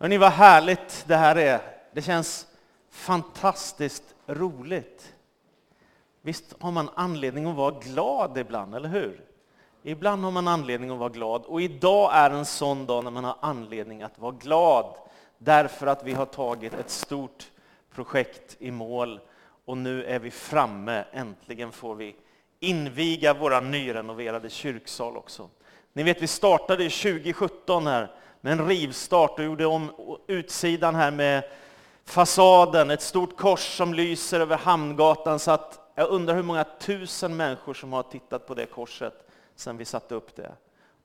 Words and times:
Hörrni, 0.00 0.18
vad 0.18 0.32
härligt 0.32 1.04
det 1.08 1.16
här 1.16 1.36
är. 1.36 1.60
Det 1.92 2.02
känns 2.02 2.46
fantastiskt 2.90 4.14
roligt. 4.26 5.14
Visst 6.22 6.54
har 6.60 6.72
man 6.72 6.90
anledning 6.94 7.46
att 7.46 7.56
vara 7.56 7.74
glad 7.80 8.38
ibland, 8.38 8.74
eller 8.74 8.88
hur? 8.88 9.20
Ibland 9.82 10.24
har 10.24 10.30
man 10.30 10.48
anledning 10.48 10.90
att 10.90 10.98
vara 10.98 11.08
glad 11.08 11.42
och 11.42 11.62
idag 11.62 12.10
är 12.14 12.30
en 12.30 12.44
sån 12.44 12.86
dag 12.86 13.04
när 13.04 13.10
man 13.10 13.24
har 13.24 13.36
anledning 13.40 14.02
att 14.02 14.18
vara 14.18 14.32
glad 14.32 14.94
därför 15.38 15.86
att 15.86 16.04
vi 16.04 16.12
har 16.12 16.26
tagit 16.26 16.74
ett 16.74 16.90
stort 16.90 17.50
projekt 17.94 18.56
i 18.58 18.70
mål 18.70 19.20
och 19.64 19.78
nu 19.78 20.04
är 20.04 20.18
vi 20.18 20.30
framme. 20.30 21.04
Äntligen 21.12 21.72
får 21.72 21.94
vi 21.94 22.16
inviga 22.60 23.34
våra 23.34 23.60
nyrenoverade 23.60 24.50
kyrksal 24.50 25.16
också. 25.16 25.48
Ni 25.92 26.02
vet, 26.02 26.22
vi 26.22 26.26
startade 26.26 26.90
2017 26.90 27.86
här 27.86 28.10
med 28.40 28.52
en 28.52 28.68
rivstart 28.68 29.38
och 29.38 29.44
gjorde 29.44 29.66
om 29.66 29.90
utsidan 30.26 30.94
här 30.94 31.10
med 31.10 31.44
fasaden, 32.04 32.90
ett 32.90 33.02
stort 33.02 33.36
kors 33.36 33.76
som 33.76 33.94
lyser 33.94 34.40
över 34.40 34.56
Hamngatan 34.56 35.38
så 35.38 35.50
att 35.50 35.92
jag 35.94 36.08
undrar 36.08 36.34
hur 36.34 36.42
många 36.42 36.64
tusen 36.64 37.36
människor 37.36 37.74
som 37.74 37.92
har 37.92 38.02
tittat 38.02 38.46
på 38.46 38.54
det 38.54 38.66
korset 38.66 39.14
sedan 39.56 39.76
vi 39.76 39.84
satte 39.84 40.14
upp 40.14 40.36
det. 40.36 40.52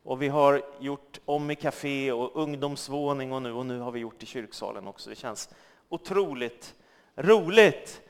Och 0.03 0.21
vi 0.21 0.27
har 0.27 0.61
gjort 0.79 1.19
om 1.25 1.51
i 1.51 1.55
café 1.55 2.11
och 2.11 2.31
ungdomsvåning 2.35 3.31
och 3.31 3.41
nu, 3.41 3.51
och 3.53 3.65
nu 3.65 3.79
har 3.79 3.91
vi 3.91 3.99
gjort 3.99 4.23
i 4.23 4.25
kyrksalen 4.25 4.87
också. 4.87 5.09
Det 5.09 5.15
känns 5.15 5.49
otroligt 5.89 6.75
roligt. 7.15 8.01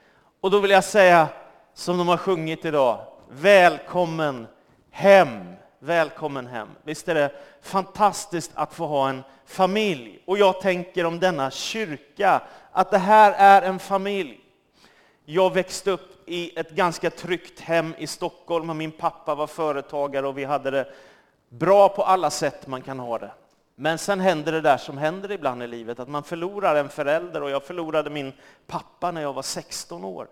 Och 0.42 0.52
då 0.52 0.60
vill 0.60 0.72
jag 0.72 0.84
säga, 0.84 1.28
som 1.74 1.98
de 1.98 2.08
har 2.08 2.18
sjungit 2.18 2.66
idag, 2.66 3.06
välkommen 3.30 4.48
hem. 4.92 5.54
Välkommen 5.86 6.48
hem. 6.48 6.68
Visst 6.84 7.08
är 7.08 7.16
det 7.16 7.32
fantastiskt 7.62 8.52
att 8.54 8.74
få 8.74 8.86
ha 8.86 9.10
en 9.10 9.24
familj? 9.46 10.24
Och 10.26 10.38
jag 10.38 10.62
tänker 10.62 11.06
om 11.06 11.20
denna 11.20 11.52
kyrka, 11.52 12.42
att 12.72 12.92
det 12.92 12.98
här 12.98 13.32
är 13.32 13.62
en 13.62 13.80
familj. 13.80 14.40
Jag 15.26 15.54
växte 15.54 15.92
upp 15.92 16.30
i 16.30 16.60
ett 16.60 16.72
ganska 16.72 17.10
tryggt 17.10 17.60
hem 17.60 17.94
i 17.98 18.08
Stockholm 18.08 18.70
och 18.70 18.76
min 18.76 18.92
pappa 18.92 19.36
var 19.36 19.48
företagare 19.48 20.28
och 20.28 20.38
vi 20.38 20.44
hade 20.44 20.72
det 20.72 20.94
bra 21.50 21.90
på 21.90 22.04
alla 22.04 22.30
sätt 22.30 22.68
man 22.68 22.82
kan 22.82 23.00
ha 23.00 23.18
det. 23.18 23.32
Men 23.76 23.98
sen 23.98 24.20
händer 24.20 24.52
det 24.52 24.62
där 24.62 24.78
som 24.78 24.98
händer 24.98 25.32
ibland 25.32 25.64
i 25.64 25.68
livet, 25.68 26.00
att 26.00 26.10
man 26.10 26.24
förlorar 26.24 26.76
en 26.76 26.90
förälder 26.90 27.44
och 27.44 27.50
jag 27.50 27.64
förlorade 27.64 28.10
min 28.10 28.34
pappa 28.68 29.12
när 29.12 29.22
jag 29.22 29.34
var 29.34 29.42
16 29.42 30.04
år. 30.04 30.28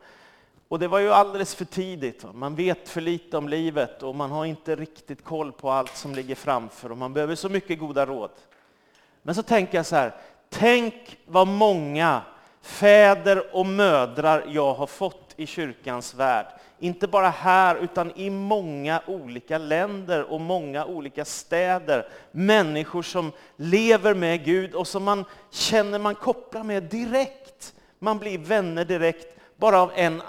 Och 0.72 0.80
det 0.80 0.88
var 0.88 1.00
ju 1.00 1.14
alldeles 1.14 1.56
för 1.56 1.66
tidigt. 1.66 2.26
Man 2.34 2.56
vet 2.56 2.90
för 2.90 3.02
lite 3.02 3.38
om 3.38 3.50
livet 3.50 4.04
och 4.04 4.16
man 4.16 4.32
har 4.32 4.46
inte 4.46 4.76
riktigt 4.76 5.24
koll 5.24 5.52
på 5.52 5.72
allt 5.72 5.98
som 5.98 6.16
ligger 6.16 6.36
framför 6.36 6.92
och 6.92 6.98
man 6.98 7.14
behöver 7.14 7.36
så 7.36 7.50
mycket 7.50 7.80
goda 7.80 8.06
råd. 8.06 8.30
Men 9.22 9.36
så 9.36 9.44
tänker 9.44 9.78
jag 9.78 9.86
så 9.86 9.96
här, 9.96 10.16
tänk 10.50 11.18
vad 11.26 11.48
många 11.48 12.22
fäder 12.62 13.56
och 13.56 13.66
mödrar 13.66 14.46
jag 14.48 14.74
har 14.74 14.88
fått 14.88 15.34
i 15.36 15.46
kyrkans 15.46 16.14
värld. 16.14 16.46
Inte 16.80 17.08
bara 17.08 17.30
här, 17.30 17.76
utan 17.76 18.12
i 18.16 18.30
många 18.30 19.02
olika 19.08 19.58
länder 19.58 20.32
och 20.32 20.42
många 20.42 20.86
olika 20.86 21.26
städer. 21.26 22.08
Människor 22.32 23.02
som 23.04 23.32
lever 23.56 24.14
med 24.14 24.46
Gud 24.46 24.74
och 24.74 24.88
som 24.88 25.04
man 25.04 25.26
känner 25.50 26.00
man 26.00 26.16
kopplar 26.16 26.64
med 26.64 26.84
direkt. 26.84 27.74
Man 28.00 28.20
blir 28.20 28.38
vänner 28.38 28.86
direkt, 28.86 29.38
bara 29.62 29.82
av 29.82 29.92
en 29.96 30.22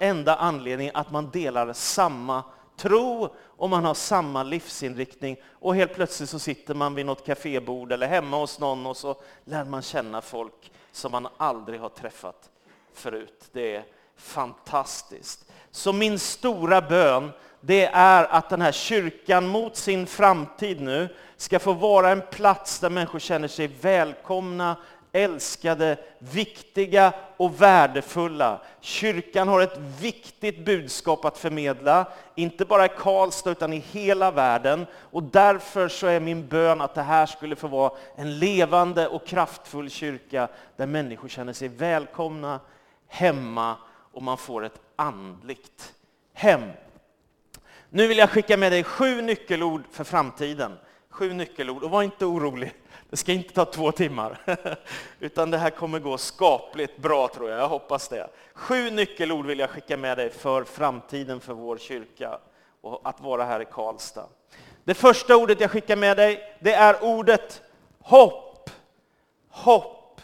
enda 0.00 0.36
anledning, 0.36 0.90
att 0.94 1.10
man 1.10 1.30
delar 1.30 1.72
samma 1.72 2.44
tro 2.76 3.34
och 3.56 3.70
man 3.70 3.84
har 3.84 3.94
samma 3.94 4.42
livsinriktning. 4.42 5.36
Och 5.50 5.74
helt 5.74 5.94
plötsligt 5.94 6.30
så 6.30 6.38
sitter 6.38 6.74
man 6.74 6.94
vid 6.94 7.06
något 7.06 7.26
kafébord 7.26 7.92
eller 7.92 8.06
hemma 8.06 8.36
hos 8.36 8.58
någon 8.58 8.86
och 8.86 8.96
så 8.96 9.16
lär 9.44 9.64
man 9.64 9.82
känna 9.82 10.20
folk 10.20 10.72
som 10.92 11.12
man 11.12 11.28
aldrig 11.36 11.80
har 11.80 11.88
träffat 11.88 12.50
förut. 12.94 13.48
Det 13.52 13.76
är 13.76 13.84
fantastiskt. 14.16 15.52
Så 15.70 15.92
min 15.92 16.18
stora 16.18 16.80
bön, 16.80 17.30
det 17.60 17.84
är 17.86 18.24
att 18.24 18.50
den 18.50 18.62
här 18.62 18.72
kyrkan 18.72 19.48
mot 19.48 19.76
sin 19.76 20.06
framtid 20.06 20.80
nu 20.80 21.08
ska 21.36 21.58
få 21.58 21.72
vara 21.72 22.10
en 22.10 22.22
plats 22.30 22.80
där 22.80 22.90
människor 22.90 23.18
känner 23.18 23.48
sig 23.48 23.66
välkomna, 23.66 24.76
älskade, 25.12 25.96
viktiga 26.18 27.12
och 27.36 27.62
värdefulla. 27.62 28.60
Kyrkan 28.80 29.48
har 29.48 29.60
ett 29.60 29.78
viktigt 30.00 30.64
budskap 30.64 31.24
att 31.24 31.38
förmedla, 31.38 32.06
inte 32.34 32.64
bara 32.64 32.86
i 32.86 32.88
Karlstad 32.88 33.50
utan 33.50 33.72
i 33.72 33.78
hela 33.78 34.30
världen. 34.30 34.86
Och 34.94 35.22
därför 35.22 35.88
så 35.88 36.06
är 36.06 36.20
min 36.20 36.48
bön 36.48 36.80
att 36.80 36.94
det 36.94 37.02
här 37.02 37.26
skulle 37.26 37.56
få 37.56 37.68
vara 37.68 37.92
en 38.16 38.38
levande 38.38 39.08
och 39.08 39.26
kraftfull 39.26 39.90
kyrka 39.90 40.48
där 40.76 40.86
människor 40.86 41.28
känner 41.28 41.52
sig 41.52 41.68
välkomna, 41.68 42.60
hemma 43.08 43.76
och 44.12 44.22
man 44.22 44.38
får 44.38 44.64
ett 44.64 44.80
andligt 44.96 45.94
hem. 46.34 46.62
Nu 47.90 48.06
vill 48.06 48.18
jag 48.18 48.30
skicka 48.30 48.56
med 48.56 48.72
dig 48.72 48.84
sju 48.84 49.22
nyckelord 49.22 49.82
för 49.90 50.04
framtiden. 50.04 50.72
Sju 51.10 51.32
nyckelord, 51.32 51.82
och 51.82 51.90
var 51.90 52.02
inte 52.02 52.26
orolig. 52.26 52.72
Det 53.12 53.16
ska 53.16 53.32
inte 53.32 53.54
ta 53.54 53.64
två 53.64 53.92
timmar, 53.92 54.38
utan 55.20 55.50
det 55.50 55.58
här 55.58 55.70
kommer 55.70 55.98
gå 55.98 56.18
skapligt 56.18 56.96
bra 56.96 57.28
tror 57.28 57.50
jag. 57.50 57.58
Jag 57.58 57.68
hoppas 57.68 58.08
det. 58.08 58.30
Sju 58.54 58.90
nyckelord 58.90 59.46
vill 59.46 59.58
jag 59.58 59.70
skicka 59.70 59.96
med 59.96 60.18
dig 60.18 60.30
för 60.30 60.64
framtiden 60.64 61.40
för 61.40 61.52
vår 61.52 61.78
kyrka 61.78 62.38
och 62.80 63.00
att 63.04 63.20
vara 63.20 63.44
här 63.44 63.60
i 63.60 63.64
Karlstad. 63.64 64.26
Det 64.84 64.94
första 64.94 65.36
ordet 65.36 65.60
jag 65.60 65.70
skickar 65.70 65.96
med 65.96 66.16
dig, 66.16 66.56
det 66.60 66.74
är 66.74 67.04
ordet 67.04 67.62
hopp. 68.00 68.70
Hopp. 69.48 70.20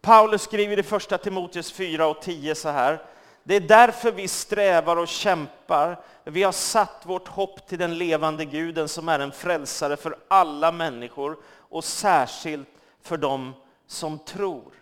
Paulus 0.00 0.42
skriver 0.42 0.78
i 0.78 0.82
första 0.82 1.18
Timoteus 1.18 1.72
4 1.72 2.06
och 2.06 2.22
10 2.22 2.54
så 2.54 2.68
här. 2.68 3.02
Det 3.50 3.56
är 3.56 3.60
därför 3.60 4.12
vi 4.12 4.28
strävar 4.28 4.96
och 4.96 5.08
kämpar. 5.08 6.00
Vi 6.24 6.42
har 6.42 6.52
satt 6.52 7.02
vårt 7.02 7.28
hopp 7.28 7.66
till 7.66 7.78
den 7.78 7.98
levande 7.98 8.44
guden 8.44 8.88
som 8.88 9.08
är 9.08 9.18
en 9.18 9.32
frälsare 9.32 9.96
för 9.96 10.16
alla 10.28 10.72
människor 10.72 11.36
och 11.56 11.84
särskilt 11.84 12.68
för 13.02 13.16
dem 13.16 13.54
som 13.86 14.18
tror. 14.18 14.72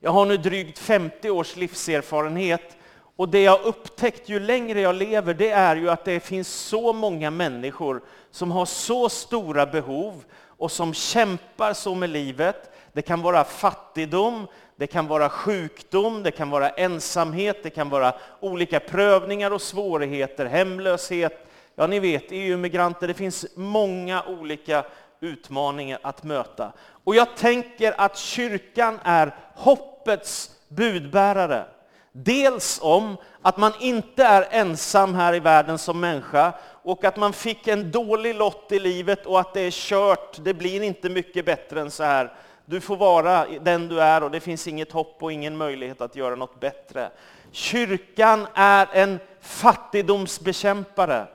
Jag 0.00 0.10
har 0.10 0.26
nu 0.26 0.36
drygt 0.36 0.78
50 0.78 1.30
års 1.30 1.56
livserfarenhet 1.56 2.76
och 3.16 3.28
det 3.28 3.42
jag 3.42 3.64
upptäckt 3.64 4.28
ju 4.28 4.40
längre 4.40 4.80
jag 4.80 4.94
lever, 4.94 5.34
det 5.34 5.50
är 5.50 5.76
ju 5.76 5.90
att 5.90 6.04
det 6.04 6.20
finns 6.20 6.48
så 6.48 6.92
många 6.92 7.30
människor 7.30 8.02
som 8.30 8.50
har 8.50 8.66
så 8.66 9.08
stora 9.08 9.66
behov 9.66 10.24
och 10.46 10.72
som 10.72 10.94
kämpar 10.94 11.72
så 11.72 11.94
med 11.94 12.10
livet. 12.10 12.70
Det 12.92 13.02
kan 13.02 13.22
vara 13.22 13.44
fattigdom, 13.44 14.46
det 14.76 14.86
kan 14.86 15.06
vara 15.06 15.28
sjukdom, 15.28 16.22
det 16.22 16.30
kan 16.30 16.50
vara 16.50 16.70
ensamhet, 16.70 17.62
det 17.62 17.70
kan 17.70 17.88
vara 17.88 18.14
olika 18.40 18.80
prövningar 18.80 19.50
och 19.50 19.62
svårigheter, 19.62 20.46
hemlöshet. 20.46 21.46
Ja, 21.74 21.86
ni 21.86 21.98
vet, 22.00 22.24
EU-migranter, 22.30 23.08
det 23.08 23.14
finns 23.14 23.46
många 23.54 24.22
olika 24.22 24.84
utmaningar 25.20 25.98
att 26.02 26.22
möta. 26.24 26.72
Och 27.04 27.14
jag 27.14 27.36
tänker 27.36 28.00
att 28.00 28.18
kyrkan 28.18 28.98
är 29.04 29.34
hoppets 29.54 30.50
budbärare. 30.68 31.64
Dels 32.12 32.78
om 32.82 33.16
att 33.42 33.56
man 33.56 33.72
inte 33.80 34.24
är 34.24 34.46
ensam 34.50 35.14
här 35.14 35.34
i 35.34 35.40
världen 35.40 35.78
som 35.78 36.00
människa 36.00 36.52
och 36.82 37.04
att 37.04 37.16
man 37.16 37.32
fick 37.32 37.68
en 37.68 37.90
dålig 37.90 38.34
lott 38.34 38.72
i 38.72 38.78
livet 38.78 39.26
och 39.26 39.40
att 39.40 39.54
det 39.54 39.60
är 39.60 39.70
kört, 39.70 40.44
det 40.44 40.54
blir 40.54 40.82
inte 40.82 41.08
mycket 41.08 41.46
bättre 41.46 41.80
än 41.80 41.90
så 41.90 42.04
här. 42.04 42.32
Du 42.66 42.80
får 42.80 42.96
vara 42.96 43.46
den 43.60 43.88
du 43.88 44.00
är 44.00 44.22
och 44.22 44.30
det 44.30 44.40
finns 44.40 44.68
inget 44.68 44.92
hopp 44.92 45.16
och 45.20 45.32
ingen 45.32 45.56
möjlighet 45.56 46.00
att 46.00 46.16
göra 46.16 46.34
något 46.34 46.60
bättre. 46.60 47.10
Kyrkan 47.52 48.46
är 48.54 48.88
en 48.92 49.18
fattigdomsbekämpare. 49.40 51.26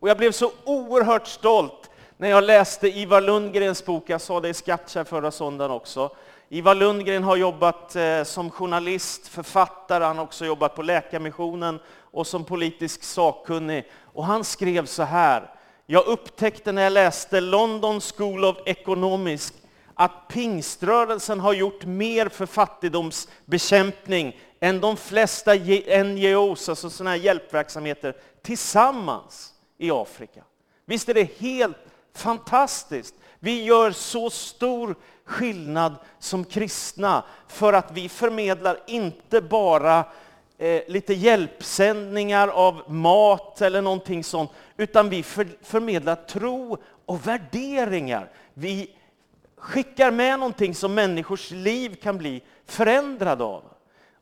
Och 0.00 0.08
jag 0.08 0.16
blev 0.16 0.32
så 0.32 0.50
oerhört 0.64 1.26
stolt 1.26 1.90
när 2.16 2.28
jag 2.28 2.44
läste 2.44 2.88
Ivar 2.88 3.20
Lundgrens 3.20 3.84
bok, 3.84 4.04
jag 4.06 4.20
sa 4.20 4.40
det 4.40 4.48
i 4.48 4.54
Skattkärr 4.54 5.04
förra 5.04 5.30
söndagen 5.30 5.70
också. 5.70 6.10
Ivar 6.48 6.74
Lundgren 6.74 7.24
har 7.24 7.36
jobbat 7.36 7.96
eh, 7.96 8.22
som 8.22 8.50
journalist, 8.50 9.28
författare, 9.28 10.04
han 10.04 10.16
har 10.18 10.24
också 10.24 10.46
jobbat 10.46 10.74
på 10.74 10.82
Läkarmissionen 10.82 11.78
och 12.10 12.26
som 12.26 12.44
politisk 12.44 13.02
sakkunnig. 13.02 13.84
Och 14.02 14.24
han 14.24 14.44
skrev 14.44 14.86
så 14.86 15.02
här, 15.02 15.50
jag 15.86 16.06
upptäckte 16.06 16.72
när 16.72 16.82
jag 16.82 16.92
läste 16.92 17.40
London 17.40 18.00
School 18.00 18.44
of 18.44 18.56
Economics 18.66 19.52
att 20.00 20.28
pingströrelsen 20.28 21.40
har 21.40 21.52
gjort 21.52 21.84
mer 21.84 22.28
för 22.28 22.46
fattigdomsbekämpning 22.46 24.40
än 24.60 24.80
de 24.80 24.96
flesta 24.96 25.54
NGOs, 26.04 26.68
alltså 26.68 26.90
sådana 26.90 27.10
här 27.10 27.16
hjälpverksamheter, 27.16 28.16
tillsammans 28.42 29.54
i 29.78 29.90
Afrika. 29.90 30.42
Visst 30.86 31.08
är 31.08 31.14
det 31.14 31.38
helt 31.38 31.76
fantastiskt? 32.14 33.14
Vi 33.38 33.64
gör 33.64 33.90
så 33.90 34.30
stor 34.30 34.96
skillnad 35.24 35.94
som 36.18 36.44
kristna 36.44 37.24
för 37.48 37.72
att 37.72 37.92
vi 37.92 38.08
förmedlar 38.08 38.80
inte 38.86 39.40
bara 39.40 40.04
eh, 40.58 40.82
lite 40.88 41.14
hjälpsändningar 41.14 42.48
av 42.48 42.92
mat 42.92 43.62
eller 43.62 43.82
någonting 43.82 44.24
sånt, 44.24 44.50
utan 44.76 45.08
vi 45.08 45.22
för, 45.22 45.48
förmedlar 45.62 46.14
tro 46.14 46.78
och 47.06 47.26
värderingar. 47.26 48.30
Vi 48.54 48.90
skickar 49.60 50.10
med 50.10 50.38
någonting 50.38 50.74
som 50.74 50.94
människors 50.94 51.50
liv 51.50 51.94
kan 52.02 52.18
bli 52.18 52.42
förändrade 52.66 53.44
av. 53.44 53.64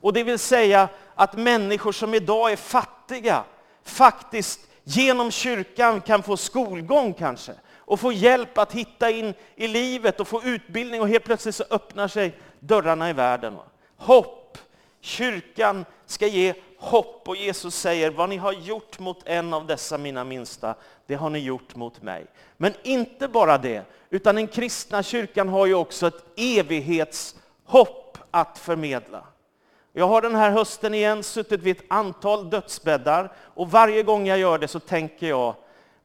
Och 0.01 0.13
det 0.13 0.23
vill 0.23 0.39
säga 0.39 0.89
att 1.15 1.37
människor 1.37 1.93
som 1.93 2.15
idag 2.15 2.53
är 2.53 2.57
fattiga 2.57 3.45
faktiskt 3.85 4.61
genom 4.85 5.31
kyrkan 5.31 6.01
kan 6.01 6.23
få 6.23 6.37
skolgång 6.37 7.15
kanske 7.15 7.53
och 7.77 8.01
få 8.01 8.13
hjälp 8.13 8.59
att 8.59 8.73
hitta 8.73 9.11
in 9.11 9.35
i 9.57 9.69
livet 9.69 10.21
och 10.21 10.29
få 10.29 10.43
utbildning 10.43 11.01
och 11.01 11.09
helt 11.09 11.25
plötsligt 11.25 11.55
så 11.55 11.65
öppnar 11.71 12.09
sig 12.09 12.39
dörrarna 12.61 13.11
i 13.11 13.13
världen. 13.13 13.57
Hopp. 13.97 14.59
Kyrkan 15.01 15.85
ska 16.07 16.27
ge 16.27 16.55
hopp 16.79 17.29
och 17.29 17.37
Jesus 17.37 17.75
säger 17.75 18.11
vad 18.11 18.29
ni 18.29 18.37
har 18.37 18.53
gjort 18.53 18.99
mot 18.99 19.23
en 19.25 19.55
av 19.55 19.67
dessa 19.67 19.99
mina 19.99 20.25
minsta, 20.25 20.75
det 21.07 21.15
har 21.15 21.31
ni 21.31 21.39
gjort 21.39 21.75
mot 21.77 22.03
mig. 22.03 22.27
Men 22.57 22.73
inte 22.83 23.29
bara 23.29 23.59
det, 23.59 23.83
utan 24.11 24.35
den 24.35 24.47
kristna 24.47 25.03
kyrkan 25.03 25.49
har 25.49 25.67
ju 25.67 25.75
också 25.75 26.07
ett 26.07 26.25
evighetshopp 26.37 28.19
att 28.31 28.59
förmedla. 28.59 29.25
Jag 29.93 30.09
har 30.09 30.23
den 30.23 30.35
här 30.35 30.51
hösten 30.51 30.95
igen 30.95 31.23
suttit 31.23 31.61
vid 31.61 31.77
ett 31.77 31.85
antal 31.89 32.51
dödsbäddar 32.51 33.33
och 33.37 33.71
varje 33.71 34.03
gång 34.03 34.27
jag 34.27 34.39
gör 34.39 34.59
det 34.59 34.69
så 34.69 34.81
tänker 34.81 35.29
jag, 35.29 35.55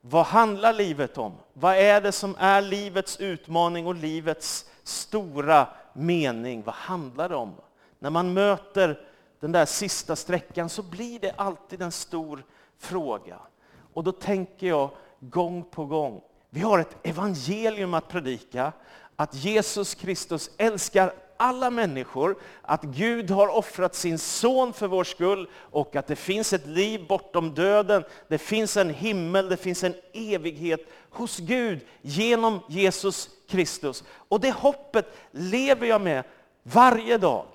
vad 0.01 0.25
handlar 0.25 0.73
livet 0.73 1.17
om? 1.17 1.33
Vad 1.53 1.75
är 1.75 2.01
det 2.01 2.11
som 2.11 2.35
är 2.39 2.61
livets 2.61 3.19
utmaning 3.19 3.87
och 3.87 3.95
livets 3.95 4.65
stora 4.83 5.67
mening? 5.93 6.63
Vad 6.63 6.75
handlar 6.75 7.29
det 7.29 7.35
om? 7.35 7.55
När 7.99 8.09
man 8.09 8.33
möter 8.33 8.99
den 9.41 9.51
där 9.51 9.65
sista 9.65 10.15
sträckan 10.15 10.69
så 10.69 10.83
blir 10.83 11.19
det 11.19 11.33
alltid 11.35 11.81
en 11.81 11.91
stor 11.91 12.43
fråga. 12.79 13.39
Och 13.93 14.03
då 14.03 14.11
tänker 14.11 14.67
jag 14.67 14.89
gång 15.19 15.63
på 15.63 15.85
gång, 15.85 16.21
vi 16.49 16.61
har 16.61 16.79
ett 16.79 16.97
evangelium 17.03 17.93
att 17.93 18.07
predika, 18.07 18.71
att 19.15 19.35
Jesus 19.35 19.95
Kristus 19.95 20.51
älskar 20.57 21.13
alla 21.37 21.69
människor, 21.69 22.37
att 22.61 22.83
Gud 22.83 23.31
har 23.31 23.47
offrat 23.47 23.95
sin 23.95 24.19
son 24.19 24.73
för 24.73 24.87
vår 24.87 25.03
skull 25.03 25.49
och 25.55 25.95
att 25.95 26.07
det 26.07 26.15
finns 26.15 26.53
ett 26.53 26.67
liv 26.67 27.07
bortom 27.07 27.53
döden. 27.53 28.03
Det 28.27 28.37
finns 28.37 28.77
en 28.77 28.89
himmel, 28.89 29.49
det 29.49 29.57
finns 29.57 29.83
en 29.83 29.95
evighet 30.13 30.79
hos 31.09 31.37
Gud 31.37 31.79
genom 32.01 32.59
Jesus 32.67 33.29
Kristus. 33.47 34.03
Och 34.09 34.39
det 34.39 34.51
hoppet 34.51 35.05
lever 35.31 35.87
jag 35.87 36.01
med 36.01 36.23
varje 36.63 37.17
dag. 37.17 37.45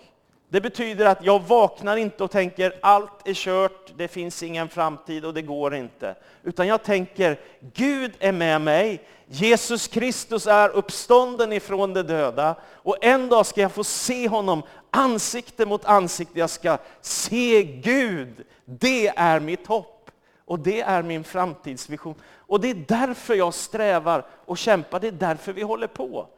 Det 0.48 0.60
betyder 0.60 1.06
att 1.06 1.24
jag 1.24 1.42
vaknar 1.42 1.96
inte 1.96 2.24
och 2.24 2.30
tänker 2.30 2.72
allt 2.82 3.28
är 3.28 3.34
kört, 3.34 3.92
det 3.96 4.08
finns 4.08 4.42
ingen 4.42 4.68
framtid 4.68 5.24
och 5.24 5.34
det 5.34 5.42
går 5.42 5.74
inte. 5.74 6.14
Utan 6.42 6.66
jag 6.66 6.82
tänker 6.82 7.40
Gud 7.74 8.12
är 8.18 8.32
med 8.32 8.60
mig, 8.60 9.02
Jesus 9.26 9.88
Kristus 9.88 10.46
är 10.46 10.68
uppstånden 10.68 11.52
ifrån 11.52 11.94
de 11.94 12.02
döda 12.02 12.54
och 12.64 13.04
en 13.04 13.28
dag 13.28 13.46
ska 13.46 13.60
jag 13.60 13.72
få 13.72 13.84
se 13.84 14.28
honom 14.28 14.62
ansikte 14.90 15.66
mot 15.66 15.84
ansikte. 15.84 16.38
Jag 16.38 16.50
ska 16.50 16.78
se 17.00 17.62
Gud. 17.62 18.44
Det 18.64 19.08
är 19.08 19.40
mitt 19.40 19.66
hopp 19.66 20.10
och 20.44 20.58
det 20.58 20.80
är 20.80 21.02
min 21.02 21.24
framtidsvision. 21.24 22.14
Och 22.38 22.60
det 22.60 22.70
är 22.70 22.84
därför 22.88 23.34
jag 23.34 23.54
strävar 23.54 24.26
och 24.30 24.58
kämpar, 24.58 25.00
det 25.00 25.08
är 25.08 25.12
därför 25.12 25.52
vi 25.52 25.62
håller 25.62 25.86
på. 25.86 26.28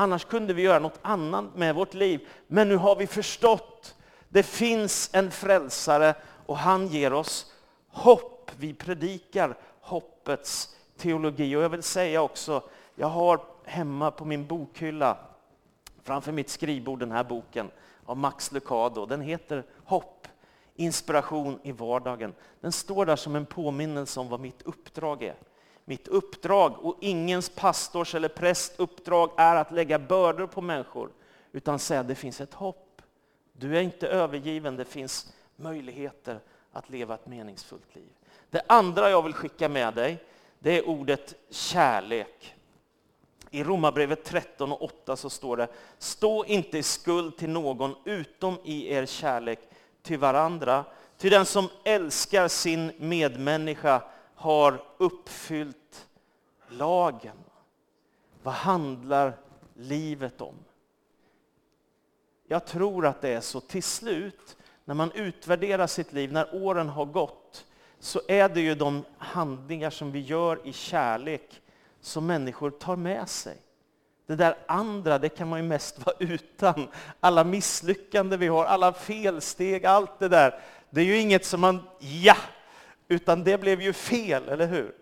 Annars 0.00 0.24
kunde 0.24 0.54
vi 0.54 0.62
göra 0.62 0.78
något 0.78 0.98
annat 1.02 1.44
med 1.54 1.74
vårt 1.74 1.94
liv. 1.94 2.28
Men 2.46 2.68
nu 2.68 2.76
har 2.76 2.96
vi 2.96 3.06
förstått. 3.06 3.94
Det 4.28 4.42
finns 4.42 5.10
en 5.12 5.30
frälsare 5.30 6.14
och 6.46 6.56
han 6.56 6.86
ger 6.86 7.12
oss 7.12 7.52
hopp. 7.88 8.50
Vi 8.58 8.74
predikar 8.74 9.56
hoppets 9.80 10.76
teologi. 10.96 11.56
Och 11.56 11.62
jag 11.62 11.68
vill 11.68 11.82
säga 11.82 12.22
också, 12.22 12.62
jag 12.94 13.06
har 13.06 13.40
hemma 13.64 14.10
på 14.10 14.24
min 14.24 14.46
bokhylla 14.46 15.16
framför 16.02 16.32
mitt 16.32 16.50
skrivbord 16.50 16.98
den 16.98 17.12
här 17.12 17.24
boken 17.24 17.70
av 18.04 18.16
Max 18.16 18.52
Lucado. 18.52 19.06
Den 19.06 19.20
heter 19.20 19.64
Hopp, 19.84 20.28
inspiration 20.74 21.58
i 21.62 21.72
vardagen. 21.72 22.34
Den 22.60 22.72
står 22.72 23.06
där 23.06 23.16
som 23.16 23.36
en 23.36 23.46
påminnelse 23.46 24.20
om 24.20 24.28
vad 24.28 24.40
mitt 24.40 24.62
uppdrag 24.62 25.22
är. 25.22 25.36
Mitt 25.88 26.08
uppdrag 26.08 26.84
och 26.84 26.96
ingens 27.00 27.48
pastors 27.48 28.14
eller 28.14 28.28
präst 28.28 28.72
uppdrag 28.76 29.30
är 29.36 29.56
att 29.56 29.72
lägga 29.72 29.98
bördor 29.98 30.46
på 30.46 30.60
människor, 30.60 31.10
utan 31.52 31.78
säga 31.78 32.00
att 32.00 32.08
det 32.08 32.14
finns 32.14 32.40
ett 32.40 32.54
hopp. 32.54 33.02
Du 33.52 33.76
är 33.76 33.80
inte 33.80 34.08
övergiven, 34.08 34.76
det 34.76 34.84
finns 34.84 35.32
möjligheter 35.56 36.40
att 36.72 36.90
leva 36.90 37.14
ett 37.14 37.26
meningsfullt 37.26 37.94
liv. 37.94 38.08
Det 38.50 38.62
andra 38.66 39.10
jag 39.10 39.22
vill 39.22 39.32
skicka 39.32 39.68
med 39.68 39.94
dig, 39.94 40.24
det 40.58 40.78
är 40.78 40.88
ordet 40.88 41.34
kärlek. 41.50 42.54
I 43.50 43.64
Romarbrevet 43.64 44.24
13 44.24 44.72
och 44.72 44.82
8 44.82 45.16
så 45.16 45.30
står 45.30 45.56
det, 45.56 45.68
stå 45.98 46.44
inte 46.44 46.78
i 46.78 46.82
skuld 46.82 47.36
till 47.36 47.50
någon 47.50 47.94
utom 48.04 48.58
i 48.64 48.92
er 48.92 49.06
kärlek 49.06 49.60
till 50.02 50.18
varandra. 50.18 50.84
Till 51.16 51.30
den 51.30 51.46
som 51.46 51.68
älskar 51.84 52.48
sin 52.48 52.92
medmänniska 52.98 54.02
har 54.38 54.82
uppfyllt 54.98 56.08
lagen. 56.68 57.36
Vad 58.42 58.54
handlar 58.54 59.36
livet 59.74 60.40
om? 60.40 60.54
Jag 62.46 62.66
tror 62.66 63.06
att 63.06 63.20
det 63.20 63.28
är 63.28 63.40
så 63.40 63.60
till 63.60 63.82
slut, 63.82 64.56
när 64.84 64.94
man 64.94 65.12
utvärderar 65.12 65.86
sitt 65.86 66.12
liv, 66.12 66.32
när 66.32 66.64
åren 66.64 66.88
har 66.88 67.04
gått, 67.04 67.66
så 67.98 68.20
är 68.28 68.48
det 68.48 68.60
ju 68.60 68.74
de 68.74 69.04
handlingar 69.18 69.90
som 69.90 70.12
vi 70.12 70.20
gör 70.20 70.66
i 70.66 70.72
kärlek 70.72 71.62
som 72.00 72.26
människor 72.26 72.70
tar 72.70 72.96
med 72.96 73.28
sig. 73.28 73.56
Det 74.26 74.36
där 74.36 74.56
andra, 74.66 75.18
det 75.18 75.28
kan 75.28 75.48
man 75.48 75.62
ju 75.62 75.68
mest 75.68 76.06
vara 76.06 76.16
utan. 76.18 76.88
Alla 77.20 77.44
misslyckanden 77.44 78.40
vi 78.40 78.48
har, 78.48 78.64
alla 78.64 78.92
felsteg, 78.92 79.86
allt 79.86 80.18
det 80.18 80.28
där. 80.28 80.60
Det 80.90 81.00
är 81.00 81.04
ju 81.04 81.18
inget 81.18 81.44
som 81.44 81.60
man, 81.60 81.82
ja, 81.98 82.36
utan 83.08 83.44
det 83.44 83.58
blev 83.58 83.82
ju 83.82 83.92
fel, 83.92 84.48
eller 84.48 84.66
hur? 84.66 84.94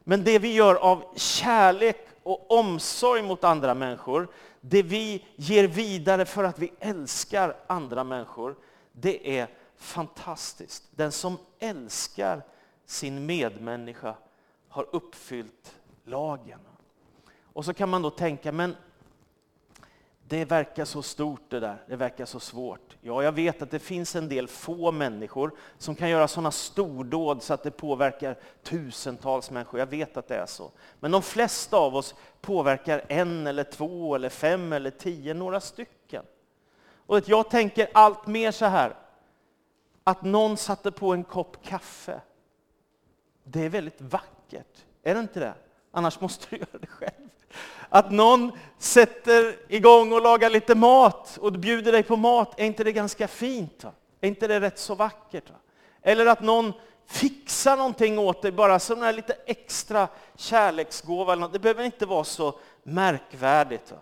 Men 0.00 0.24
det 0.24 0.38
vi 0.38 0.54
gör 0.54 0.74
av 0.74 1.04
kärlek 1.16 2.06
och 2.22 2.50
omsorg 2.50 3.22
mot 3.22 3.44
andra 3.44 3.74
människor, 3.74 4.28
det 4.60 4.82
vi 4.82 5.24
ger 5.36 5.68
vidare 5.68 6.24
för 6.24 6.44
att 6.44 6.58
vi 6.58 6.72
älskar 6.80 7.56
andra 7.66 8.04
människor, 8.04 8.56
det 8.92 9.38
är 9.38 9.48
fantastiskt. 9.76 10.84
Den 10.90 11.12
som 11.12 11.38
älskar 11.58 12.42
sin 12.86 13.26
medmänniska 13.26 14.14
har 14.68 14.86
uppfyllt 14.92 15.74
lagen. 16.04 16.60
Och 17.52 17.64
så 17.64 17.74
kan 17.74 17.88
man 17.88 18.02
då 18.02 18.10
tänka, 18.10 18.52
men 18.52 18.76
det 20.32 20.44
verkar 20.44 20.84
så 20.84 21.02
stort 21.02 21.42
det 21.48 21.60
där, 21.60 21.84
det 21.86 21.96
verkar 21.96 22.24
så 22.24 22.40
svårt. 22.40 22.96
Ja, 23.00 23.22
jag 23.22 23.32
vet 23.32 23.62
att 23.62 23.70
det 23.70 23.78
finns 23.78 24.16
en 24.16 24.28
del 24.28 24.48
få 24.48 24.92
människor 24.92 25.52
som 25.78 25.94
kan 25.94 26.08
göra 26.08 26.28
sådana 26.28 26.50
stordåd 26.50 27.42
så 27.42 27.54
att 27.54 27.62
det 27.62 27.70
påverkar 27.70 28.38
tusentals 28.62 29.50
människor. 29.50 29.80
Jag 29.80 29.86
vet 29.86 30.16
att 30.16 30.28
det 30.28 30.36
är 30.36 30.46
så. 30.46 30.70
Men 31.00 31.10
de 31.10 31.22
flesta 31.22 31.76
av 31.76 31.96
oss 31.96 32.14
påverkar 32.40 33.04
en 33.08 33.46
eller 33.46 33.64
två 33.64 34.14
eller 34.14 34.28
fem 34.28 34.72
eller 34.72 34.90
tio, 34.90 35.34
några 35.34 35.60
stycken. 35.60 36.24
Och 37.06 37.28
jag 37.28 37.50
tänker 37.50 37.88
allt 37.94 38.26
mer 38.26 38.50
så 38.50 38.66
här, 38.66 38.96
att 40.04 40.22
någon 40.22 40.56
satte 40.56 40.90
på 40.90 41.12
en 41.12 41.24
kopp 41.24 41.64
kaffe. 41.64 42.20
Det 43.44 43.64
är 43.64 43.68
väldigt 43.68 44.00
vackert, 44.00 44.84
är 45.02 45.14
det 45.14 45.20
inte 45.20 45.40
det? 45.40 45.54
Annars 45.90 46.20
måste 46.20 46.46
du 46.50 46.56
göra 46.72 46.78
det 46.80 46.86
själv. 46.86 47.28
Att 47.88 48.10
någon 48.10 48.52
sätter 48.78 49.56
igång 49.68 50.12
och 50.12 50.22
lagar 50.22 50.50
lite 50.50 50.74
mat 50.74 51.38
och 51.40 51.52
bjuder 51.52 51.92
dig 51.92 52.02
på 52.02 52.16
mat, 52.16 52.60
är 52.60 52.64
inte 52.64 52.84
det 52.84 52.92
ganska 52.92 53.28
fint? 53.28 53.84
Va? 53.84 53.92
Är 54.20 54.28
inte 54.28 54.46
det 54.46 54.60
rätt 54.60 54.78
så 54.78 54.94
vackert? 54.94 55.50
Va? 55.50 55.56
Eller 56.02 56.26
att 56.26 56.42
någon 56.42 56.72
fixar 57.06 57.76
någonting 57.76 58.18
åt 58.18 58.42
dig, 58.42 58.52
bara 58.52 58.78
som 58.78 59.02
en 59.02 59.16
lite 59.16 59.36
extra 59.46 60.08
kärleksgåva. 60.36 61.32
Eller 61.32 61.40
något. 61.40 61.52
Det 61.52 61.58
behöver 61.58 61.84
inte 61.84 62.06
vara 62.06 62.24
så 62.24 62.58
märkvärdigt. 62.82 63.90
Va? 63.90 63.98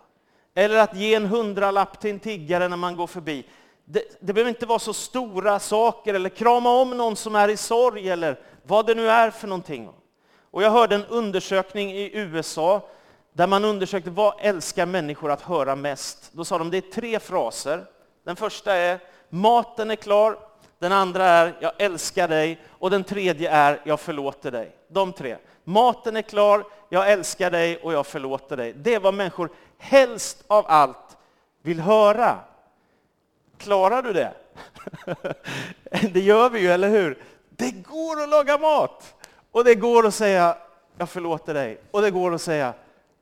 Eller 0.54 0.78
att 0.78 0.96
ge 0.96 1.14
en 1.14 1.26
hundralapp 1.26 2.00
till 2.00 2.10
en 2.10 2.20
tiggare 2.20 2.68
när 2.68 2.76
man 2.76 2.96
går 2.96 3.06
förbi. 3.06 3.44
Det, 3.84 4.02
det 4.20 4.32
behöver 4.32 4.48
inte 4.48 4.66
vara 4.66 4.78
så 4.78 4.92
stora 4.92 5.58
saker, 5.58 6.14
eller 6.14 6.28
krama 6.28 6.70
om 6.70 6.90
någon 6.90 7.16
som 7.16 7.34
är 7.34 7.48
i 7.48 7.56
sorg, 7.56 8.08
eller 8.08 8.40
vad 8.62 8.86
det 8.86 8.94
nu 8.94 9.10
är 9.10 9.30
för 9.30 9.48
någonting. 9.48 9.90
Och 10.50 10.62
jag 10.62 10.70
hörde 10.70 10.94
en 10.94 11.06
undersökning 11.06 11.92
i 11.92 12.10
USA 12.18 12.88
där 13.32 13.46
man 13.46 13.64
undersökte 13.64 14.10
vad 14.10 14.34
älskar 14.40 14.86
människor 14.86 15.30
att 15.30 15.42
höra 15.42 15.76
mest. 15.76 16.30
Då 16.32 16.44
sa 16.44 16.58
de 16.58 16.70
det 16.70 16.76
är 16.76 16.80
tre 16.80 17.18
fraser. 17.18 17.86
Den 18.24 18.36
första 18.36 18.74
är 18.74 18.98
maten 19.28 19.90
är 19.90 19.96
klar, 19.96 20.38
den 20.78 20.92
andra 20.92 21.24
är 21.24 21.56
jag 21.60 21.72
älskar 21.78 22.28
dig 22.28 22.60
och 22.68 22.90
den 22.90 23.04
tredje 23.04 23.50
är 23.50 23.80
jag 23.84 24.00
förlåter 24.00 24.50
dig. 24.50 24.76
De 24.88 25.12
tre. 25.12 25.36
Maten 25.64 26.16
är 26.16 26.22
klar, 26.22 26.64
jag 26.88 27.12
älskar 27.12 27.50
dig 27.50 27.76
och 27.76 27.92
jag 27.92 28.06
förlåter 28.06 28.56
dig. 28.56 28.72
Det 28.72 28.94
är 28.94 29.00
vad 29.00 29.14
människor 29.14 29.50
helst 29.78 30.44
av 30.46 30.64
allt 30.68 31.16
vill 31.62 31.80
höra. 31.80 32.38
Klarar 33.58 34.02
du 34.02 34.12
det? 34.12 34.32
Det 36.12 36.20
gör 36.20 36.50
vi 36.50 36.60
ju, 36.60 36.68
eller 36.68 36.88
hur? 36.88 37.22
Det 37.48 37.70
går 37.70 38.22
att 38.22 38.28
laga 38.28 38.58
mat 38.58 39.14
och 39.50 39.64
det 39.64 39.74
går 39.74 40.06
att 40.06 40.14
säga 40.14 40.56
jag 40.96 41.08
förlåter 41.08 41.54
dig 41.54 41.80
och 41.90 42.02
det 42.02 42.10
går 42.10 42.34
att 42.34 42.42
säga 42.42 42.74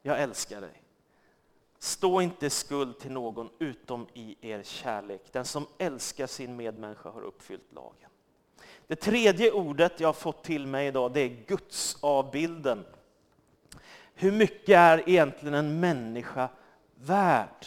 jag 0.08 0.22
älskar 0.22 0.60
dig. 0.60 0.82
Stå 1.78 2.20
inte 2.20 2.46
i 2.46 2.50
skuld 2.50 2.98
till 2.98 3.12
någon 3.12 3.50
utom 3.58 4.06
i 4.14 4.36
er 4.40 4.62
kärlek. 4.62 5.32
Den 5.32 5.44
som 5.44 5.66
älskar 5.78 6.26
sin 6.26 6.56
medmänniska 6.56 7.10
har 7.10 7.22
uppfyllt 7.22 7.72
lagen. 7.72 8.10
Det 8.86 8.96
tredje 8.96 9.52
ordet 9.52 10.00
jag 10.00 10.08
har 10.08 10.12
fått 10.12 10.44
till 10.44 10.66
mig 10.66 10.86
idag 10.86 11.12
det 11.12 11.20
är 11.20 11.44
Guds 11.46 11.98
avbilden. 12.00 12.84
Hur 14.14 14.32
mycket 14.32 14.76
är 14.76 15.08
egentligen 15.08 15.54
en 15.54 15.80
människa 15.80 16.48
värd? 16.94 17.66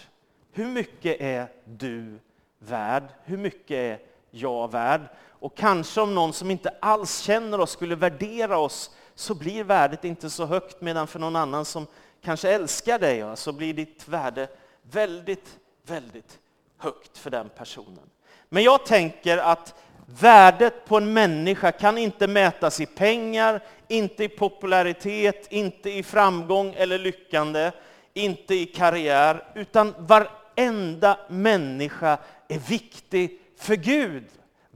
Hur 0.51 0.67
mycket 0.67 1.21
är 1.21 1.51
du 1.65 2.19
värd? 2.59 3.03
Hur 3.23 3.37
mycket 3.37 3.71
är 3.71 3.99
jag 4.31 4.71
värd? 4.71 5.01
Och 5.27 5.57
kanske 5.57 6.01
om 6.01 6.15
någon 6.15 6.33
som 6.33 6.51
inte 6.51 6.69
alls 6.81 7.19
känner 7.19 7.59
oss 7.59 7.71
skulle 7.71 7.95
värdera 7.95 8.57
oss 8.57 8.95
så 9.15 9.35
blir 9.35 9.63
värdet 9.63 10.05
inte 10.05 10.29
så 10.29 10.45
högt 10.45 10.81
medan 10.81 11.07
för 11.07 11.19
någon 11.19 11.35
annan 11.35 11.65
som 11.65 11.87
kanske 12.23 12.49
älskar 12.49 12.99
dig 12.99 13.37
så 13.37 13.51
blir 13.51 13.73
ditt 13.73 14.07
värde 14.07 14.47
väldigt, 14.81 15.59
väldigt 15.85 16.39
högt 16.77 17.17
för 17.17 17.29
den 17.29 17.49
personen. 17.49 18.09
Men 18.49 18.63
jag 18.63 18.85
tänker 18.85 19.37
att 19.37 19.75
värdet 20.05 20.85
på 20.85 20.97
en 20.97 21.13
människa 21.13 21.71
kan 21.71 21.97
inte 21.97 22.27
mätas 22.27 22.79
i 22.79 22.85
pengar, 22.85 23.63
inte 23.87 24.23
i 24.23 24.29
popularitet, 24.29 25.47
inte 25.49 25.89
i 25.89 26.03
framgång 26.03 26.73
eller 26.77 26.97
lyckande, 26.99 27.71
inte 28.13 28.55
i 28.55 28.65
karriär, 28.65 29.51
utan 29.55 29.93
varenda 29.97 31.19
människa 31.29 32.17
är 32.47 32.59
viktig 32.59 33.39
för 33.57 33.75
Gud. 33.75 34.25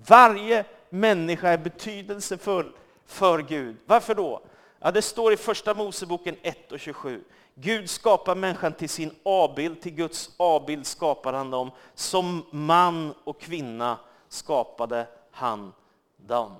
Varje 0.07 0.65
människa 0.89 1.49
är 1.49 1.57
betydelsefull 1.57 2.71
för 3.05 3.39
Gud. 3.39 3.77
Varför 3.85 4.15
då? 4.15 4.41
Ja, 4.85 4.91
det 4.91 5.01
står 5.01 5.33
i 5.33 5.37
Första 5.37 5.73
Moseboken 5.73 6.35
1 6.41 6.71
och 6.71 6.79
27. 6.79 7.23
Gud 7.55 7.89
skapar 7.89 8.35
människan 8.35 8.73
till 8.73 8.89
sin 8.89 9.11
avbild, 9.23 9.81
till 9.81 9.93
Guds 9.93 10.35
avbild 10.37 10.85
skapar 10.85 11.33
han 11.33 11.51
dem. 11.51 11.71
Som 11.93 12.45
man 12.51 13.13
och 13.23 13.39
kvinna 13.41 13.99
skapade 14.27 15.07
han 15.31 15.73
dem. 16.17 16.55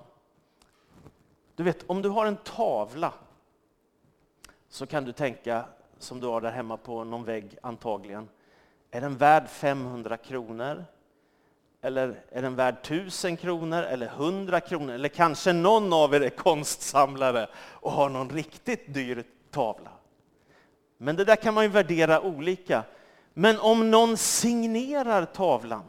Du 1.56 1.64
vet, 1.64 1.90
om 1.90 2.02
du 2.02 2.10
har 2.10 2.26
en 2.26 2.38
tavla 2.38 3.14
så 4.70 4.86
kan 4.86 5.06
du 5.06 5.12
tänka, 5.12 5.66
som 6.00 6.20
du 6.20 6.28
har 6.28 6.42
där 6.42 6.52
hemma 6.52 6.78
på 6.78 7.04
någon 7.04 7.24
vägg 7.24 7.58
antagligen, 7.62 8.30
är 8.92 9.02
den 9.02 9.18
värd 9.18 9.50
500 9.50 10.18
kronor? 10.18 10.86
Eller 11.86 12.22
är 12.30 12.42
den 12.42 12.56
värd 12.56 12.84
tusen 12.84 13.38
kronor 13.38 13.84
eller 13.84 14.06
100 14.08 14.60
kronor? 14.60 14.94
Eller 14.94 15.10
kanske 15.10 15.54
någon 15.54 15.94
av 15.94 16.16
er 16.16 16.22
är 16.22 16.30
konstsamlare 16.30 17.48
och 17.58 17.92
har 17.92 18.10
någon 18.10 18.30
riktigt 18.30 18.94
dyr 18.94 19.24
tavla. 19.52 19.90
Men 20.98 21.16
det 21.16 21.26
där 21.26 21.36
kan 21.36 21.54
man 21.54 21.64
ju 21.64 21.70
värdera 21.70 22.22
olika. 22.22 22.84
Men 23.34 23.60
om 23.60 23.92
någon 23.92 24.18
signerar 24.18 25.26
tavlan 25.26 25.84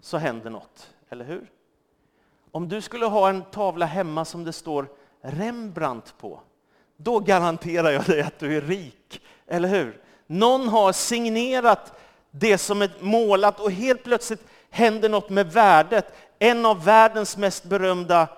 så 0.00 0.16
händer 0.16 0.50
något, 0.50 0.90
eller 1.08 1.24
hur? 1.24 1.50
Om 2.50 2.68
du 2.68 2.80
skulle 2.80 3.06
ha 3.06 3.28
en 3.28 3.42
tavla 3.42 3.86
hemma 3.86 4.24
som 4.24 4.44
det 4.44 4.52
står 4.52 4.86
Rembrandt 5.22 6.14
på, 6.18 6.40
då 6.96 7.20
garanterar 7.20 7.90
jag 7.90 8.04
dig 8.04 8.20
att 8.20 8.38
du 8.38 8.56
är 8.56 8.60
rik, 8.60 9.22
eller 9.46 9.68
hur? 9.68 10.02
Någon 10.26 10.68
har 10.68 10.92
signerat 10.92 12.00
det 12.30 12.58
som 12.58 12.82
är 12.82 12.90
målat 13.00 13.60
och 13.60 13.70
helt 13.70 14.04
plötsligt 14.04 14.44
händer 14.70 15.08
något 15.08 15.30
med 15.30 15.52
värdet. 15.52 16.14
En 16.38 16.66
av 16.66 16.84
världens 16.84 17.36
mest 17.36 17.64
berömda 17.64 18.28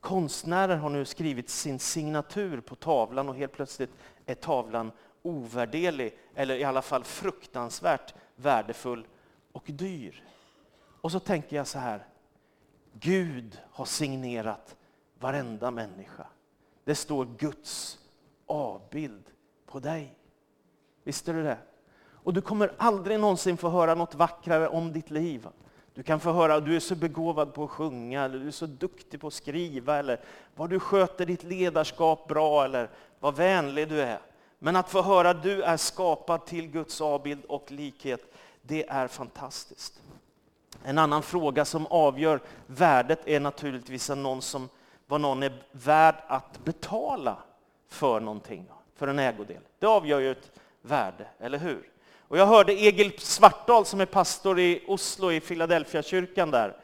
konstnärer 0.00 0.76
har 0.76 0.90
nu 0.90 1.04
skrivit 1.04 1.50
sin 1.50 1.78
signatur 1.78 2.60
på 2.60 2.74
tavlan 2.74 3.28
och 3.28 3.36
helt 3.36 3.52
plötsligt 3.52 3.90
är 4.26 4.34
tavlan 4.34 4.92
ovärderlig, 5.22 6.18
eller 6.34 6.56
i 6.56 6.64
alla 6.64 6.82
fall 6.82 7.04
fruktansvärt 7.04 8.14
värdefull 8.36 9.06
och 9.52 9.64
dyr. 9.66 10.24
Och 11.00 11.12
så 11.12 11.20
tänker 11.20 11.56
jag 11.56 11.66
så 11.66 11.78
här, 11.78 12.06
Gud 12.92 13.60
har 13.70 13.84
signerat 13.84 14.76
varenda 15.18 15.70
människa. 15.70 16.26
Det 16.84 16.94
står 16.94 17.24
Guds 17.38 17.98
avbild 18.46 19.24
på 19.66 19.80
dig. 19.80 20.14
Visste 21.04 21.32
du 21.32 21.42
det? 21.42 21.58
Och 22.26 22.34
du 22.34 22.40
kommer 22.40 22.72
aldrig 22.76 23.20
någonsin 23.20 23.56
få 23.56 23.68
höra 23.68 23.94
något 23.94 24.14
vackrare 24.14 24.68
om 24.68 24.92
ditt 24.92 25.10
liv. 25.10 25.48
Du 25.94 26.02
kan 26.02 26.20
få 26.20 26.32
höra 26.32 26.54
att 26.54 26.64
du 26.64 26.76
är 26.76 26.80
så 26.80 26.94
begåvad 26.94 27.54
på 27.54 27.64
att 27.64 27.70
sjunga, 27.70 28.24
eller 28.24 28.38
du 28.38 28.46
är 28.46 28.50
så 28.50 28.66
duktig 28.66 29.20
på 29.20 29.26
att 29.26 29.32
skriva, 29.32 29.96
eller 29.96 30.20
vad 30.54 30.70
du 30.70 30.80
sköter 30.80 31.26
ditt 31.26 31.42
ledarskap 31.42 32.28
bra, 32.28 32.64
eller 32.64 32.90
vad 33.20 33.36
vänlig 33.36 33.88
du 33.88 34.00
är. 34.00 34.18
Men 34.58 34.76
att 34.76 34.90
få 34.90 35.02
höra 35.02 35.30
att 35.30 35.42
du 35.42 35.62
är 35.62 35.76
skapad 35.76 36.46
till 36.46 36.68
Guds 36.68 37.00
avbild 37.00 37.44
och 37.44 37.70
likhet, 37.70 38.34
det 38.62 38.88
är 38.88 39.08
fantastiskt. 39.08 40.00
En 40.84 40.98
annan 40.98 41.22
fråga 41.22 41.64
som 41.64 41.86
avgör 41.86 42.40
värdet 42.66 43.20
är 43.24 43.40
naturligtvis 43.40 44.10
någon 44.10 44.42
som, 44.42 44.68
vad 45.06 45.20
någon 45.20 45.42
är 45.42 45.62
värd 45.72 46.16
att 46.26 46.64
betala 46.64 47.36
för 47.88 48.20
någonting, 48.20 48.68
för 48.94 49.08
en 49.08 49.18
ägodel. 49.18 49.62
Det 49.78 49.86
avgör 49.86 50.20
ju 50.20 50.30
ett 50.30 50.52
värde, 50.82 51.26
eller 51.38 51.58
hur? 51.58 51.90
Och 52.28 52.38
jag 52.38 52.46
hörde 52.46 52.72
Egil 52.72 53.12
Svartdal 53.18 53.86
som 53.86 54.00
är 54.00 54.06
pastor 54.06 54.60
i 54.60 54.84
Oslo 54.86 55.32
i 55.32 55.40
Philadelphia 55.40 56.02
kyrkan 56.02 56.50
där. 56.50 56.76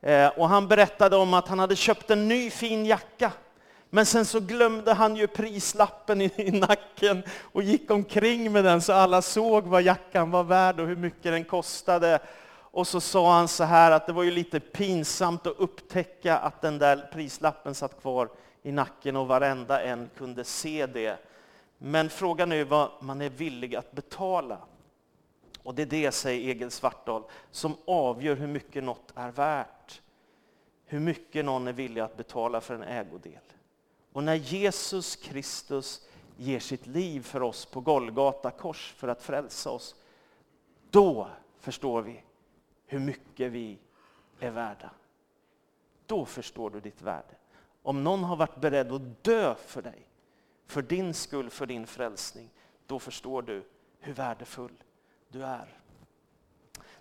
Eh, 0.00 0.28
och 0.28 0.48
han 0.48 0.68
berättade 0.68 1.16
om 1.16 1.34
att 1.34 1.48
han 1.48 1.58
hade 1.58 1.76
köpt 1.76 2.10
en 2.10 2.28
ny 2.28 2.50
fin 2.50 2.86
jacka. 2.86 3.32
Men 3.90 4.06
sen 4.06 4.24
så 4.24 4.40
glömde 4.40 4.92
han 4.92 5.16
ju 5.16 5.26
prislappen 5.26 6.20
i, 6.20 6.50
nacken 6.50 7.22
och 7.42 7.62
gick 7.62 7.90
omkring 7.90 8.52
med 8.52 8.64
den 8.64 8.82
så 8.82 8.92
alla 8.92 9.22
såg 9.22 9.64
vad 9.64 9.82
jackan 9.82 10.30
var 10.30 10.44
värd 10.44 10.80
och 10.80 10.86
hur 10.86 10.96
mycket 10.96 11.22
den 11.22 11.44
kostade. 11.44 12.18
Och 12.70 12.86
så 12.86 13.00
sa 13.00 13.32
han 13.32 13.48
så 13.48 13.64
här 13.64 13.90
att 13.90 14.06
det 14.06 14.12
var 14.12 14.22
ju 14.22 14.30
lite 14.30 14.60
pinsamt 14.60 15.46
att 15.46 15.58
upptäcka 15.58 16.38
att 16.38 16.62
den 16.62 16.78
där 16.78 17.08
prislappen 17.12 17.74
satt 17.74 18.00
kvar 18.00 18.28
i 18.62 18.72
nacken 18.72 19.16
och 19.16 19.26
varenda 19.26 19.82
en 19.82 20.10
kunde 20.18 20.44
se 20.44 20.86
det. 20.86 21.18
Men 21.78 22.10
frågan 22.10 22.52
är 22.52 22.64
vad 22.64 22.90
man 23.00 23.20
är 23.20 23.30
villig 23.30 23.76
att 23.76 23.92
betala. 23.92 24.58
Och 25.62 25.74
det 25.74 25.82
är 25.82 25.86
det, 25.86 26.12
säger 26.12 26.50
Egil 26.50 26.70
Svartdal, 26.70 27.22
som 27.50 27.76
avgör 27.86 28.36
hur 28.36 28.46
mycket 28.46 28.84
något 28.84 29.12
är 29.14 29.30
värt. 29.30 30.02
Hur 30.84 31.00
mycket 31.00 31.44
någon 31.44 31.68
är 31.68 31.72
villig 31.72 32.00
att 32.00 32.16
betala 32.16 32.60
för 32.60 32.74
en 32.74 32.82
ägodel. 32.82 33.38
Och 34.12 34.24
när 34.24 34.34
Jesus 34.34 35.16
Kristus 35.16 36.08
ger 36.36 36.60
sitt 36.60 36.86
liv 36.86 37.20
för 37.20 37.42
oss 37.42 37.66
på 37.66 37.80
Golgata 37.80 38.50
kors 38.50 38.92
för 38.96 39.08
att 39.08 39.22
frälsa 39.22 39.70
oss, 39.70 39.96
då 40.90 41.28
förstår 41.58 42.02
vi 42.02 42.22
hur 42.86 42.98
mycket 42.98 43.52
vi 43.52 43.78
är 44.40 44.50
värda. 44.50 44.90
Då 46.06 46.24
förstår 46.24 46.70
du 46.70 46.80
ditt 46.80 47.02
värde. 47.02 47.34
Om 47.82 48.04
någon 48.04 48.24
har 48.24 48.36
varit 48.36 48.60
beredd 48.60 48.92
att 48.92 49.24
dö 49.24 49.54
för 49.54 49.82
dig, 49.82 50.06
för 50.66 50.82
din 50.82 51.14
skull, 51.14 51.50
för 51.50 51.66
din 51.66 51.86
frälsning, 51.86 52.50
då 52.86 52.98
förstår 52.98 53.42
du 53.42 53.64
hur 54.00 54.12
värdefull 54.12 54.72
du 55.28 55.42
är. 55.42 55.74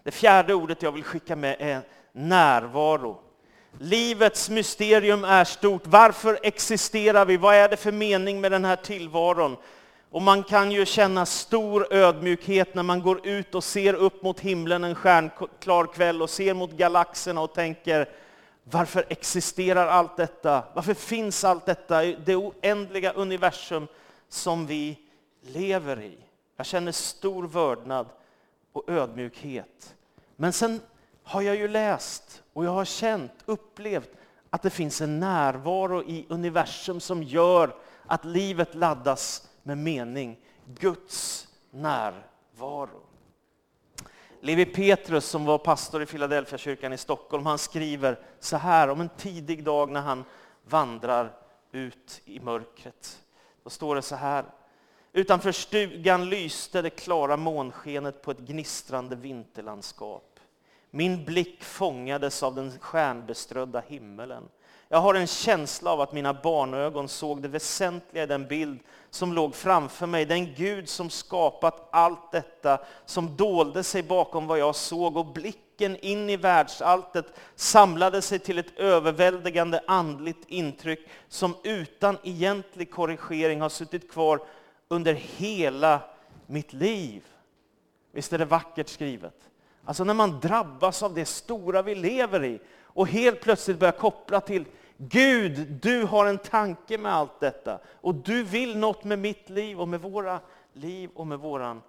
Det 0.03 0.11
fjärde 0.11 0.53
ordet 0.53 0.81
jag 0.81 0.91
vill 0.91 1.03
skicka 1.03 1.35
med 1.35 1.55
är 1.59 1.81
närvaro. 2.11 3.21
Livets 3.79 4.49
mysterium 4.49 5.23
är 5.23 5.43
stort. 5.43 5.81
Varför 5.85 6.39
existerar 6.43 7.25
vi? 7.25 7.37
Vad 7.37 7.55
är 7.55 7.69
det 7.69 7.77
för 7.77 7.91
mening 7.91 8.41
med 8.41 8.51
den 8.51 8.65
här 8.65 8.75
tillvaron? 8.75 9.57
Och 10.09 10.21
man 10.21 10.43
kan 10.43 10.71
ju 10.71 10.85
känna 10.85 11.25
stor 11.25 11.93
ödmjukhet 11.93 12.75
när 12.75 12.83
man 12.83 13.01
går 13.01 13.27
ut 13.27 13.55
och 13.55 13.63
ser 13.63 13.93
upp 13.93 14.23
mot 14.23 14.39
himlen 14.39 14.83
en 14.83 14.95
stjärnklar 14.95 15.93
kväll 15.93 16.21
och 16.21 16.29
ser 16.29 16.53
mot 16.53 16.71
galaxerna 16.71 17.41
och 17.41 17.53
tänker, 17.53 18.09
varför 18.63 19.05
existerar 19.09 19.87
allt 19.87 20.17
detta? 20.17 20.63
Varför 20.73 20.93
finns 20.93 21.43
allt 21.43 21.65
detta 21.65 22.03
i 22.03 22.17
det 22.25 22.35
oändliga 22.35 23.11
universum 23.11 23.87
som 24.29 24.67
vi 24.67 24.97
lever 25.41 26.01
i? 26.01 26.17
Jag 26.57 26.65
känner 26.65 26.91
stor 26.91 27.47
vördnad 27.47 28.07
och 28.71 28.89
ödmjukhet. 28.89 29.95
Men 30.35 30.53
sen 30.53 30.81
har 31.23 31.41
jag 31.41 31.55
ju 31.55 31.67
läst 31.67 32.43
och 32.53 32.65
jag 32.65 32.71
har 32.71 32.85
känt, 32.85 33.31
upplevt 33.45 34.09
att 34.49 34.61
det 34.61 34.69
finns 34.69 35.01
en 35.01 35.19
närvaro 35.19 36.03
i 36.03 36.25
universum 36.29 36.99
som 36.99 37.23
gör 37.23 37.75
att 38.05 38.25
livet 38.25 38.75
laddas 38.75 39.49
med 39.63 39.77
mening. 39.77 40.39
Guds 40.65 41.47
närvaro. 41.71 43.01
Levi 44.41 44.65
Petrus 44.65 45.25
som 45.25 45.45
var 45.45 45.57
pastor 45.57 46.01
i 46.01 46.05
Philadelphia 46.05 46.57
kyrkan 46.57 46.93
i 46.93 46.97
Stockholm, 46.97 47.45
han 47.45 47.57
skriver 47.57 48.19
så 48.39 48.57
här 48.57 48.89
om 48.89 49.01
en 49.01 49.09
tidig 49.09 49.63
dag 49.63 49.91
när 49.91 50.01
han 50.01 50.23
vandrar 50.63 51.33
ut 51.71 52.21
i 52.25 52.39
mörkret. 52.39 53.23
Då 53.63 53.69
står 53.69 53.95
det 53.95 54.01
så 54.01 54.15
här. 54.15 54.45
Utanför 55.13 55.51
stugan 55.51 56.29
lyste 56.29 56.81
det 56.81 56.89
klara 56.89 57.37
månskenet 57.37 58.21
på 58.21 58.31
ett 58.31 58.39
gnistrande 58.39 59.15
vinterlandskap. 59.15 60.39
Min 60.91 61.25
blick 61.25 61.63
fångades 61.63 62.43
av 62.43 62.55
den 62.55 62.79
stjärnbeströdda 62.79 63.83
himmelen. 63.87 64.43
Jag 64.89 64.97
har 64.97 65.15
en 65.15 65.27
känsla 65.27 65.91
av 65.91 66.01
att 66.01 66.13
mina 66.13 66.33
barnögon 66.33 67.07
såg 67.07 67.41
det 67.41 67.47
väsentliga 67.47 68.23
i 68.23 68.27
den 68.27 68.47
bild 68.47 68.79
som 69.09 69.33
låg 69.33 69.55
framför 69.55 70.07
mig. 70.07 70.25
Den 70.25 70.53
Gud 70.53 70.89
som 70.89 71.09
skapat 71.09 71.89
allt 71.91 72.31
detta, 72.31 72.79
som 73.05 73.35
dolde 73.35 73.83
sig 73.83 74.03
bakom 74.03 74.47
vad 74.47 74.59
jag 74.59 74.75
såg 74.75 75.17
och 75.17 75.25
blicken 75.25 75.95
in 75.95 76.29
i 76.29 76.37
världsalltet 76.37 77.25
samlade 77.55 78.21
sig 78.21 78.39
till 78.39 78.59
ett 78.59 78.77
överväldigande 78.79 79.81
andligt 79.87 80.45
intryck 80.47 80.99
som 81.27 81.55
utan 81.63 82.17
egentlig 82.23 82.91
korrigering 82.91 83.61
har 83.61 83.69
suttit 83.69 84.11
kvar 84.11 84.39
under 84.87 85.13
hela 85.13 86.01
mitt 86.45 86.73
liv. 86.73 87.25
Visst 88.11 88.33
är 88.33 88.37
det 88.37 88.45
vackert 88.45 88.89
skrivet? 88.89 89.49
Alltså 89.85 90.03
när 90.03 90.13
man 90.13 90.39
drabbas 90.39 91.03
av 91.03 91.13
det 91.13 91.25
stora 91.25 91.81
vi 91.81 91.95
lever 91.95 92.43
i 92.43 92.59
och 92.81 93.07
helt 93.07 93.41
plötsligt 93.41 93.79
börjar 93.79 93.91
koppla 93.91 94.41
till 94.41 94.65
Gud, 94.97 95.79
du 95.81 96.03
har 96.03 96.25
en 96.25 96.37
tanke 96.37 96.97
med 96.97 97.13
allt 97.13 97.39
detta 97.39 97.79
och 97.85 98.15
du 98.15 98.43
vill 98.43 98.77
något 98.77 99.03
med 99.03 99.19
mitt 99.19 99.49
liv 99.49 99.81
och 99.81 99.87
med 99.87 100.01
våra 100.01 100.39
liv 100.73 101.09
och 101.15 101.27
med 101.27 101.39
våran 101.39 101.81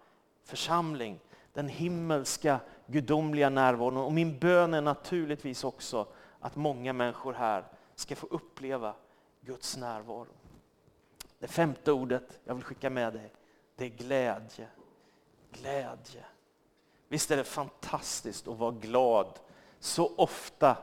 församling. 0.44 1.20
Den 1.52 1.68
himmelska 1.68 2.60
gudomliga 2.86 3.50
närvaron 3.50 3.96
och 3.96 4.12
min 4.12 4.38
bön 4.38 4.74
är 4.74 4.80
naturligtvis 4.80 5.64
också 5.64 6.06
att 6.40 6.56
många 6.56 6.92
människor 6.92 7.32
här 7.32 7.64
ska 7.94 8.16
få 8.16 8.26
uppleva 8.26 8.94
Guds 9.40 9.76
närvaro. 9.76 10.37
Det 11.38 11.48
femte 11.48 11.92
ordet 11.92 12.40
jag 12.44 12.54
vill 12.54 12.64
skicka 12.64 12.90
med 12.90 13.12
dig, 13.12 13.32
det 13.76 13.84
är 13.84 13.88
glädje. 13.88 14.68
Glädje. 15.50 16.24
Visst 17.08 17.30
är 17.30 17.36
det 17.36 17.44
fantastiskt 17.44 18.48
att 18.48 18.58
vara 18.58 18.70
glad 18.70 19.38
så 19.80 20.12
ofta 20.16 20.76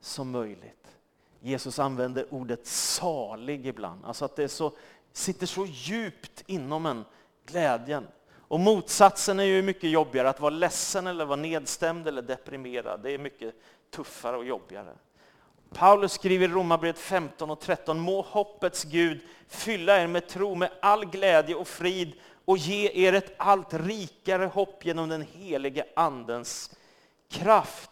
som 0.00 0.30
möjligt. 0.30 0.98
Jesus 1.40 1.78
använder 1.78 2.34
ordet 2.34 2.66
salig 2.66 3.66
ibland, 3.66 4.04
alltså 4.04 4.24
att 4.24 4.36
det 4.36 4.48
så, 4.48 4.72
sitter 5.12 5.46
så 5.46 5.66
djupt 5.66 6.44
inom 6.46 6.86
en, 6.86 7.04
glädjen. 7.46 8.06
Och 8.34 8.60
motsatsen 8.60 9.40
är 9.40 9.44
ju 9.44 9.62
mycket 9.62 9.90
jobbigare, 9.90 10.28
att 10.28 10.40
vara 10.40 10.50
ledsen 10.50 11.06
eller 11.06 11.24
vara 11.24 11.36
nedstämd 11.36 12.08
eller 12.08 12.22
deprimerad. 12.22 13.02
Det 13.02 13.10
är 13.10 13.18
mycket 13.18 13.54
tuffare 13.90 14.36
och 14.36 14.44
jobbigare. 14.44 14.94
Paulus 15.74 16.12
skriver 16.12 16.48
i 16.48 16.52
Romarbrevet 16.52 16.98
15 16.98 17.50
och 17.50 17.60
13, 17.60 18.00
må 18.00 18.22
hoppets 18.22 18.84
Gud 18.84 19.20
fylla 19.48 20.00
er 20.02 20.06
med 20.06 20.28
tro, 20.28 20.54
med 20.54 20.70
all 20.80 21.04
glädje 21.04 21.54
och 21.54 21.68
frid 21.68 22.12
och 22.44 22.58
ge 22.58 23.06
er 23.06 23.12
ett 23.12 23.34
allt 23.36 23.74
rikare 23.74 24.44
hopp 24.44 24.84
genom 24.84 25.08
den 25.08 25.22
helige 25.32 25.84
Andens 25.96 26.70
kraft. 27.30 27.90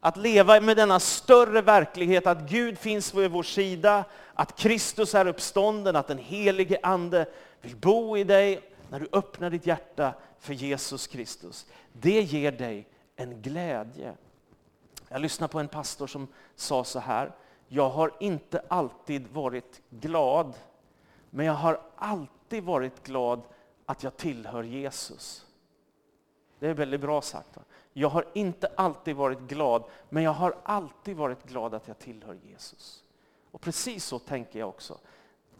Att 0.00 0.16
leva 0.16 0.60
med 0.60 0.76
denna 0.76 1.00
större 1.00 1.62
verklighet 1.62 2.26
att 2.26 2.50
Gud 2.50 2.78
finns 2.78 3.14
vid 3.14 3.30
vår 3.30 3.42
sida, 3.42 4.04
att 4.34 4.58
Kristus 4.58 5.14
är 5.14 5.26
uppstånden, 5.26 5.96
att 5.96 6.08
den 6.08 6.18
helige 6.18 6.78
Ande 6.82 7.26
vill 7.60 7.76
bo 7.76 8.16
i 8.16 8.24
dig 8.24 8.60
när 8.90 9.00
du 9.00 9.08
öppnar 9.12 9.50
ditt 9.50 9.66
hjärta 9.66 10.14
för 10.40 10.54
Jesus 10.54 11.06
Kristus. 11.06 11.66
Det 11.92 12.20
ger 12.20 12.52
dig 12.52 12.86
en 13.16 13.42
glädje. 13.42 14.14
Jag 15.12 15.20
lyssnade 15.20 15.52
på 15.52 15.60
en 15.60 15.68
pastor 15.68 16.06
som 16.06 16.28
sa 16.54 16.84
så 16.84 16.98
här, 16.98 17.32
jag 17.68 17.88
har 17.88 18.12
inte 18.20 18.62
alltid 18.68 19.28
varit 19.28 19.80
glad, 19.90 20.54
men 21.30 21.46
jag 21.46 21.52
har 21.52 21.80
alltid 21.96 22.64
varit 22.64 23.02
glad 23.02 23.42
att 23.86 24.02
jag 24.02 24.16
tillhör 24.16 24.62
Jesus. 24.62 25.46
Det 26.58 26.68
är 26.68 26.74
väldigt 26.74 27.00
bra 27.00 27.22
sagt. 27.22 27.56
Va? 27.56 27.62
Jag 27.92 28.08
har 28.08 28.24
inte 28.32 28.70
alltid 28.76 29.16
varit 29.16 29.40
glad, 29.40 29.84
men 30.08 30.22
jag 30.22 30.32
har 30.32 30.56
alltid 30.62 31.16
varit 31.16 31.44
glad 31.44 31.74
att 31.74 31.88
jag 31.88 31.98
tillhör 31.98 32.38
Jesus. 32.44 33.02
Och 33.50 33.60
precis 33.60 34.04
så 34.04 34.18
tänker 34.18 34.58
jag 34.58 34.68
också. 34.68 34.98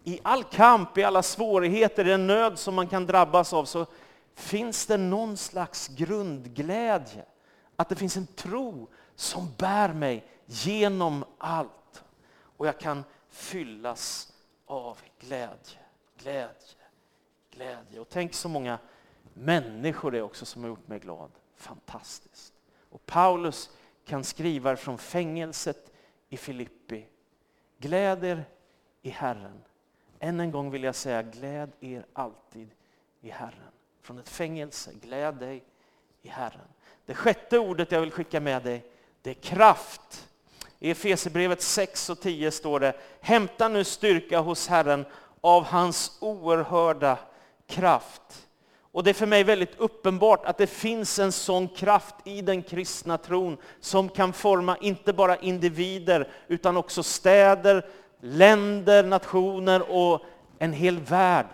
I 0.04 0.20
all 0.22 0.44
kamp, 0.44 0.98
i 0.98 1.04
alla 1.04 1.22
svårigheter, 1.22 2.06
i 2.06 2.10
den 2.10 2.26
nöd 2.26 2.58
som 2.58 2.74
man 2.74 2.88
kan 2.88 3.06
drabbas 3.06 3.52
av, 3.52 3.64
så 3.64 3.86
finns 4.34 4.86
det 4.86 4.96
någon 4.96 5.36
slags 5.36 5.88
grundglädje. 5.88 7.24
Att 7.76 7.88
det 7.88 7.96
finns 7.96 8.16
en 8.16 8.26
tro 8.26 8.88
som 9.16 9.48
bär 9.58 9.92
mig 9.92 10.24
genom 10.46 11.24
allt. 11.38 12.04
Och 12.32 12.66
jag 12.66 12.80
kan 12.80 13.04
fyllas 13.28 14.32
av 14.66 14.98
glädje, 15.18 15.78
glädje, 16.18 16.78
glädje. 17.50 18.00
Och 18.00 18.08
tänk 18.08 18.34
så 18.34 18.48
många 18.48 18.78
människor 19.34 20.10
det 20.10 20.18
är 20.18 20.22
också 20.22 20.46
som 20.46 20.62
har 20.62 20.68
gjort 20.68 20.88
mig 20.88 20.98
glad 20.98 21.30
fantastiskt. 21.62 22.54
Och 22.90 23.06
Paulus 23.06 23.70
kan 24.04 24.24
skriva 24.24 24.76
från 24.76 24.98
fängelset 24.98 25.92
i 26.28 26.36
Filippi. 26.36 27.06
Gläd 27.78 28.24
er 28.24 28.44
i 29.02 29.10
Herren. 29.10 29.64
Än 30.18 30.40
en 30.40 30.50
gång 30.50 30.70
vill 30.70 30.82
jag 30.82 30.94
säga, 30.94 31.22
gläd 31.22 31.72
er 31.80 32.06
alltid 32.12 32.68
i 33.20 33.30
Herren. 33.30 33.72
Från 34.00 34.18
ett 34.18 34.28
fängelse, 34.28 34.92
gläd 34.92 35.34
dig 35.34 35.64
i 36.22 36.28
Herren. 36.28 36.68
Det 37.06 37.14
sjätte 37.14 37.58
ordet 37.58 37.92
jag 37.92 38.00
vill 38.00 38.10
skicka 38.10 38.40
med 38.40 38.62
dig, 38.62 38.91
det 39.22 39.30
är 39.30 39.34
kraft. 39.34 40.28
I 40.78 40.90
Efesierbrevet 40.90 41.62
6 41.62 42.10
och 42.10 42.20
10 42.20 42.50
står 42.50 42.80
det, 42.80 42.94
hämta 43.20 43.68
nu 43.68 43.84
styrka 43.84 44.40
hos 44.40 44.68
Herren 44.68 45.04
av 45.40 45.64
hans 45.64 46.18
oerhörda 46.20 47.18
kraft. 47.66 48.48
Och 48.92 49.04
det 49.04 49.10
är 49.10 49.14
för 49.14 49.26
mig 49.26 49.44
väldigt 49.44 49.78
uppenbart 49.78 50.44
att 50.44 50.58
det 50.58 50.66
finns 50.66 51.18
en 51.18 51.32
sån 51.32 51.68
kraft 51.68 52.14
i 52.24 52.42
den 52.42 52.62
kristna 52.62 53.18
tron 53.18 53.56
som 53.80 54.08
kan 54.08 54.32
forma 54.32 54.76
inte 54.76 55.12
bara 55.12 55.36
individer 55.36 56.28
utan 56.48 56.76
också 56.76 57.02
städer, 57.02 57.86
länder, 58.20 59.04
nationer 59.04 59.90
och 59.90 60.20
en 60.58 60.72
hel 60.72 60.98
värld. 60.98 61.46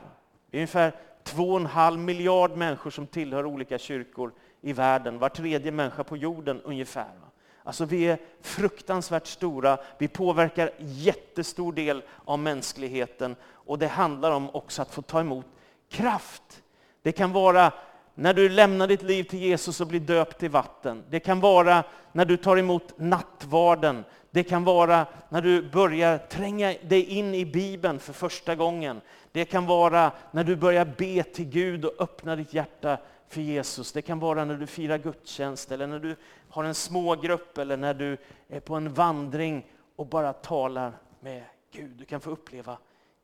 Det 0.50 0.56
är 0.56 0.60
ungefär 0.60 0.92
två 1.22 1.50
och 1.50 1.60
en 1.60 1.66
halv 1.66 1.98
miljard 1.98 2.56
människor 2.56 2.90
som 2.90 3.06
tillhör 3.06 3.46
olika 3.46 3.78
kyrkor 3.78 4.32
i 4.60 4.72
världen, 4.72 5.18
var 5.18 5.28
tredje 5.28 5.72
människa 5.72 6.04
på 6.04 6.16
jorden 6.16 6.60
ungefär. 6.60 7.27
Alltså 7.68 7.84
vi 7.84 8.04
är 8.04 8.18
fruktansvärt 8.42 9.26
stora, 9.26 9.78
vi 9.98 10.08
påverkar 10.08 10.70
jättestor 10.78 11.72
del 11.72 12.02
av 12.24 12.38
mänskligheten 12.38 13.36
och 13.52 13.78
det 13.78 13.86
handlar 13.86 14.30
om 14.30 14.50
också 14.50 14.82
att 14.82 14.94
få 14.94 15.02
ta 15.02 15.20
emot 15.20 15.46
kraft 15.90 16.62
det 17.02 17.12
kan 17.12 17.32
vara 17.32 17.72
när 18.14 18.34
du 18.34 18.48
lämnar 18.48 18.86
ditt 18.86 19.02
liv 19.02 19.24
till 19.24 19.38
Jesus 19.38 19.80
och 19.80 19.86
blir 19.86 20.00
döpt 20.00 20.42
i 20.42 20.48
vatten. 20.48 21.04
Det 21.10 21.20
kan 21.20 21.40
vara 21.40 21.84
när 22.12 22.24
du 22.24 22.36
tar 22.36 22.56
emot 22.56 22.98
nattvarden. 22.98 24.04
Det 24.30 24.42
kan 24.42 24.64
vara 24.64 25.06
när 25.28 25.42
du 25.42 25.70
börjar 25.70 26.18
tränga 26.18 26.74
dig 26.82 27.04
in 27.04 27.34
i 27.34 27.44
Bibeln 27.44 27.98
för 27.98 28.12
första 28.12 28.54
gången. 28.54 29.00
Det 29.32 29.44
kan 29.44 29.66
vara 29.66 30.12
när 30.30 30.44
du 30.44 30.56
börjar 30.56 30.84
be 30.84 31.22
till 31.22 31.44
Gud 31.44 31.84
och 31.84 32.02
öppna 32.02 32.36
ditt 32.36 32.54
hjärta 32.54 32.98
för 33.28 33.40
Jesus. 33.40 33.92
Det 33.92 34.02
kan 34.02 34.18
vara 34.18 34.44
när 34.44 34.56
du 34.56 34.66
firar 34.66 34.98
gudstjänst 34.98 35.72
eller 35.72 35.86
när 35.86 35.98
du 35.98 36.16
har 36.48 36.64
en 36.64 36.74
smågrupp 36.74 37.58
eller 37.58 37.76
när 37.76 37.94
du 37.94 38.16
är 38.48 38.60
på 38.60 38.74
en 38.74 38.94
vandring 38.94 39.66
och 39.96 40.06
bara 40.06 40.32
talar 40.32 40.92
med 41.20 41.44
Gud. 41.70 41.90
Du 41.90 42.04
kan 42.04 42.20
få 42.20 42.30
uppleva 42.30 42.78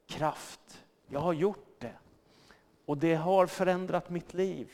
kraft. 0.07 0.85
Jag 1.07 1.21
har 1.21 1.33
gjort 1.33 1.77
det. 1.79 1.93
och 2.87 2.99
det 2.99 3.15
har 3.15 3.47
förändrat 3.47 4.11
mitt 4.11 4.35
liv. 4.35 4.71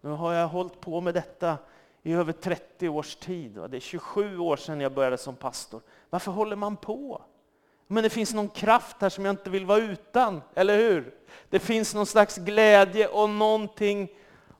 Nu 0.00 0.10
har 0.10 0.32
jag 0.32 0.48
hållit 0.48 0.80
på 0.80 1.00
med 1.00 1.14
detta 1.14 1.58
i 2.02 2.12
över 2.12 2.32
30 2.32 2.88
års 2.88 3.16
tid. 3.16 3.58
Det 3.68 3.76
är 3.76 3.80
27 3.80 4.38
år 4.38 4.56
sedan 4.56 4.80
jag 4.80 4.92
började 4.92 5.18
som 5.18 5.36
pastor. 5.36 5.80
Varför 6.10 6.32
håller 6.32 6.56
man 6.56 6.76
på? 6.76 7.22
Men 7.86 8.02
det 8.02 8.10
finns 8.10 8.34
någon 8.34 8.48
kraft 8.48 8.96
här 9.00 9.08
som 9.08 9.24
jag 9.24 9.32
inte 9.32 9.50
vill 9.50 9.66
vara 9.66 9.78
utan, 9.78 10.42
eller 10.54 10.76
hur? 10.76 11.14
Det 11.50 11.58
finns 11.58 11.94
någon 11.94 12.06
slags 12.06 12.36
glädje 12.36 13.08
och 13.08 13.30
någonting 13.30 14.08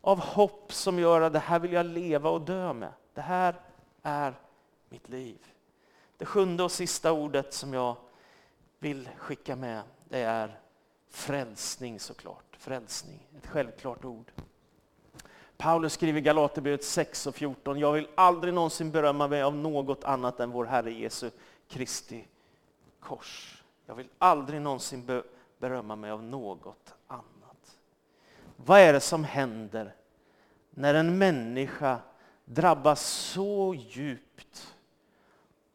av 0.02 0.20
hopp 0.20 0.72
som 0.72 0.98
gör 0.98 1.20
att 1.20 1.32
det 1.32 1.38
här 1.38 1.58
vill 1.58 1.72
jag 1.72 1.86
leva 1.86 2.30
och 2.30 2.40
dö 2.40 2.72
med. 2.72 2.92
Det 3.14 3.20
här 3.20 3.60
är 4.02 4.34
mitt 4.88 5.08
liv. 5.08 5.38
Det 6.16 6.26
sjunde 6.26 6.62
och 6.62 6.72
sista 6.72 7.12
ordet 7.12 7.54
som 7.54 7.74
jag 7.74 7.96
vill 8.78 9.08
skicka 9.16 9.56
med, 9.56 9.82
det 10.04 10.18
är 10.20 10.60
frälsning 11.08 12.00
såklart 12.00 12.52
frälsning. 12.62 13.28
Ett 13.36 13.46
självklart 13.46 14.04
ord. 14.04 14.32
Paulus 15.56 15.92
skriver 15.92 16.18
i 16.18 16.22
Galaterbrevet 16.22 16.84
6 16.84 17.26
och 17.26 17.34
14. 17.34 17.78
Jag 17.78 17.92
vill 17.92 18.08
aldrig 18.14 18.54
någonsin 18.54 18.90
berömma 18.90 19.28
mig 19.28 19.42
av 19.42 19.56
något 19.56 20.04
annat 20.04 20.40
än 20.40 20.50
vår 20.50 20.64
Herre 20.64 20.92
Jesu 20.92 21.30
Kristi 21.68 22.28
kors. 23.00 23.62
Jag 23.86 23.94
vill 23.94 24.08
aldrig 24.18 24.60
någonsin 24.60 25.22
berömma 25.58 25.96
mig 25.96 26.10
av 26.10 26.22
något. 26.22 26.94
Vad 28.64 28.80
är 28.80 28.92
det 28.92 29.00
som 29.00 29.24
händer 29.24 29.94
när 30.70 30.94
en 30.94 31.18
människa 31.18 31.98
drabbas 32.44 33.06
så 33.06 33.74
djupt 33.74 34.76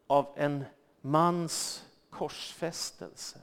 av 0.07 0.33
en 0.35 0.65
mans 1.01 1.85
korsfästelse? 2.09 3.39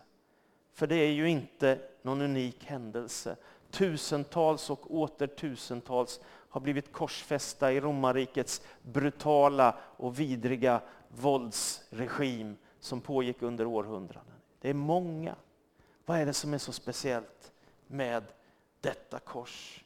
För 0.72 0.86
det 0.86 0.96
är 0.96 1.10
ju 1.10 1.28
inte 1.28 1.78
någon 2.02 2.20
unik 2.20 2.64
händelse. 2.64 3.36
Tusentals 3.70 4.70
och 4.70 4.94
åter 4.94 5.26
tusentals 5.26 6.20
har 6.26 6.60
blivit 6.60 6.92
korsfästa 6.92 7.72
i 7.72 7.80
romarrikets 7.80 8.62
brutala 8.82 9.78
och 9.80 10.20
vidriga 10.20 10.80
våldsregim 11.08 12.56
som 12.80 13.00
pågick 13.00 13.42
under 13.42 13.66
århundraden. 13.66 14.34
Det 14.60 14.70
är 14.70 14.74
många. 14.74 15.34
Vad 16.06 16.18
är 16.18 16.26
det 16.26 16.32
som 16.32 16.54
är 16.54 16.58
så 16.58 16.72
speciellt 16.72 17.52
med 17.86 18.24
detta 18.84 19.18
kors? 19.18 19.84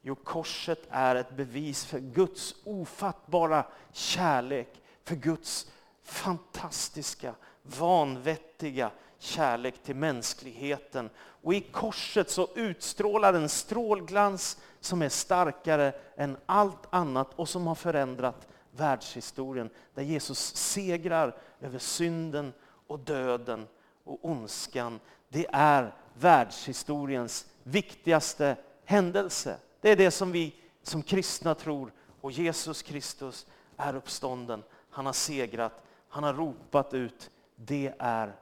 Jo, 0.00 0.14
korset 0.14 0.86
är 0.90 1.16
ett 1.16 1.36
bevis 1.36 1.84
för 1.84 1.98
Guds 1.98 2.54
ofattbara 2.64 3.66
kärlek, 3.92 4.82
för 5.04 5.14
Guds 5.14 5.70
fantastiska, 6.02 7.34
vanvettiga 7.62 8.90
kärlek 9.18 9.82
till 9.82 9.96
mänskligheten. 9.96 11.10
Och 11.16 11.54
i 11.54 11.60
korset 11.60 12.30
så 12.30 12.48
utstrålar 12.54 13.34
en 13.34 13.48
strålglans 13.48 14.58
som 14.80 15.02
är 15.02 15.08
starkare 15.08 15.92
än 16.16 16.36
allt 16.46 16.86
annat 16.90 17.34
och 17.36 17.48
som 17.48 17.66
har 17.66 17.74
förändrat 17.74 18.48
världshistorien. 18.70 19.70
Där 19.94 20.02
Jesus 20.02 20.56
segrar 20.56 21.36
över 21.60 21.78
synden 21.78 22.52
och 22.86 22.98
döden 22.98 23.66
och 24.04 24.24
ondskan. 24.24 25.00
Det 25.28 25.46
är 25.52 25.94
världshistoriens 26.14 27.46
viktigaste 27.62 28.56
händelse. 28.84 29.56
Det 29.80 29.90
är 29.90 29.96
det 29.96 30.10
som 30.10 30.32
vi 30.32 30.54
som 30.82 31.02
kristna 31.02 31.54
tror. 31.54 31.92
Och 32.20 32.32
Jesus 32.32 32.82
Kristus 32.82 33.46
är 33.76 33.96
uppstånden. 33.96 34.62
Han 34.90 35.06
har 35.06 35.12
segrat. 35.12 35.82
Han 36.08 36.24
har 36.24 36.34
ropat 36.34 36.94
ut, 36.94 37.30
det 37.56 37.94
är 37.98 38.36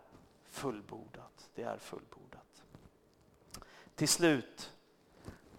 fullbordat. 0.50 1.48
Det 1.54 1.62
är 1.62 1.76
fullbordat. 1.76 2.62
Till 3.94 4.08
slut, 4.08 4.70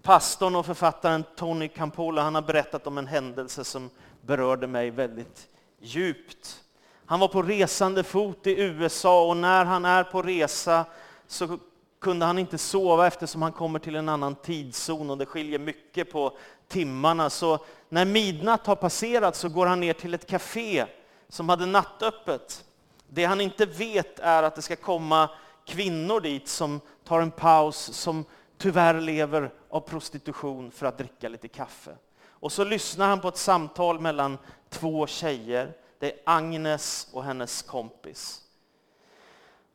pastorn 0.02 0.56
och 0.56 0.66
författaren 0.66 1.24
Tony 1.36 1.68
Campola 1.68 2.22
han 2.22 2.36
har 2.36 2.42
berättat 2.42 2.88
om 2.88 2.98
en 2.98 3.08
händelse 3.08 3.64
som 3.64 3.90
berörde 4.22 4.68
mig 4.68 4.90
väldigt 4.90 5.50
djupt. 5.80 6.64
Han 7.06 7.20
var 7.20 7.28
på 7.28 7.42
resande 7.42 8.04
fot 8.04 8.48
i 8.48 8.62
USA 8.62 9.28
och 9.28 9.38
när 9.38 9.66
han 9.66 9.86
är 9.86 10.04
på 10.04 10.22
resa 10.22 10.86
så 11.28 11.60
kunde 12.02 12.26
han 12.26 12.40
inte 12.40 12.58
sova 12.58 13.08
eftersom 13.08 13.42
han 13.42 13.52
kommer 13.52 13.80
till 13.80 13.96
en 13.96 14.10
annan 14.10 14.36
tidszon 14.36 15.10
och 15.10 15.18
det 15.18 15.26
skiljer 15.26 15.60
mycket 15.60 16.12
på 16.12 16.38
timmarna. 16.68 17.30
Så 17.30 17.60
när 17.90 18.06
midnatt 18.06 18.68
har 18.68 18.76
passerat 18.76 19.36
så 19.36 19.50
går 19.50 19.66
han 19.66 19.80
ner 19.80 19.94
till 19.94 20.14
ett 20.14 20.28
café 20.28 20.86
som 21.30 21.50
hade 21.50 21.66
nattöppet. 21.66 22.66
Det 23.08 23.26
han 23.26 23.42
inte 23.42 23.66
vet 23.66 24.20
är 24.20 24.44
att 24.44 24.56
det 24.56 24.62
ska 24.62 24.76
komma 24.76 25.30
kvinnor 25.66 26.22
dit 26.22 26.48
som 26.48 26.82
tar 27.04 27.22
en 27.22 27.32
paus, 27.32 27.78
som 27.78 28.26
tyvärr 28.58 29.02
lever 29.02 29.54
av 29.70 29.80
prostitution 29.80 30.72
för 30.72 30.86
att 30.86 30.98
dricka 30.98 31.30
lite 31.30 31.48
kaffe. 31.48 31.92
Och 32.30 32.52
så 32.52 32.64
lyssnar 32.64 33.08
han 33.08 33.22
på 33.22 33.28
ett 33.28 33.38
samtal 33.38 34.00
mellan 34.00 34.38
två 34.70 35.08
tjejer. 35.08 35.74
Det 36.00 36.12
är 36.12 36.20
Agnes 36.26 37.08
och 37.14 37.24
hennes 37.24 37.62
kompis. 37.62 38.42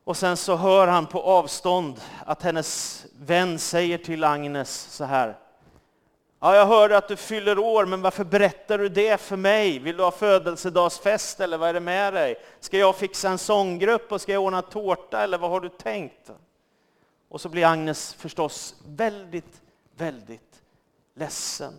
Och 0.07 0.17
sen 0.17 0.37
så 0.37 0.55
hör 0.55 0.87
han 0.87 1.05
på 1.07 1.21
avstånd 1.21 2.01
att 2.25 2.43
hennes 2.43 3.05
vän 3.19 3.59
säger 3.59 3.97
till 3.97 4.23
Agnes 4.23 4.81
så 4.81 5.03
här. 5.03 5.37
Ja, 6.39 6.55
jag 6.55 6.65
hörde 6.65 6.97
att 6.97 7.07
du 7.07 7.15
fyller 7.15 7.59
år, 7.59 7.85
men 7.85 8.01
varför 8.01 8.23
berättar 8.23 8.77
du 8.77 8.89
det 8.89 9.21
för 9.21 9.35
mig? 9.35 9.79
Vill 9.79 9.97
du 9.97 10.03
ha 10.03 10.11
födelsedagsfest 10.11 11.39
eller 11.39 11.57
vad 11.57 11.69
är 11.69 11.73
det 11.73 11.79
med 11.79 12.13
dig? 12.13 12.35
Ska 12.59 12.77
jag 12.77 12.95
fixa 12.95 13.29
en 13.29 13.37
sånggrupp 13.37 14.11
och 14.11 14.21
ska 14.21 14.33
jag 14.33 14.43
ordna 14.43 14.61
tårta 14.61 15.23
eller 15.23 15.37
vad 15.37 15.49
har 15.49 15.59
du 15.59 15.69
tänkt? 15.69 16.31
Och 17.29 17.41
så 17.41 17.49
blir 17.49 17.65
Agnes 17.65 18.13
förstås 18.13 18.75
väldigt, 18.85 19.61
väldigt 19.95 20.61
ledsen. 21.15 21.73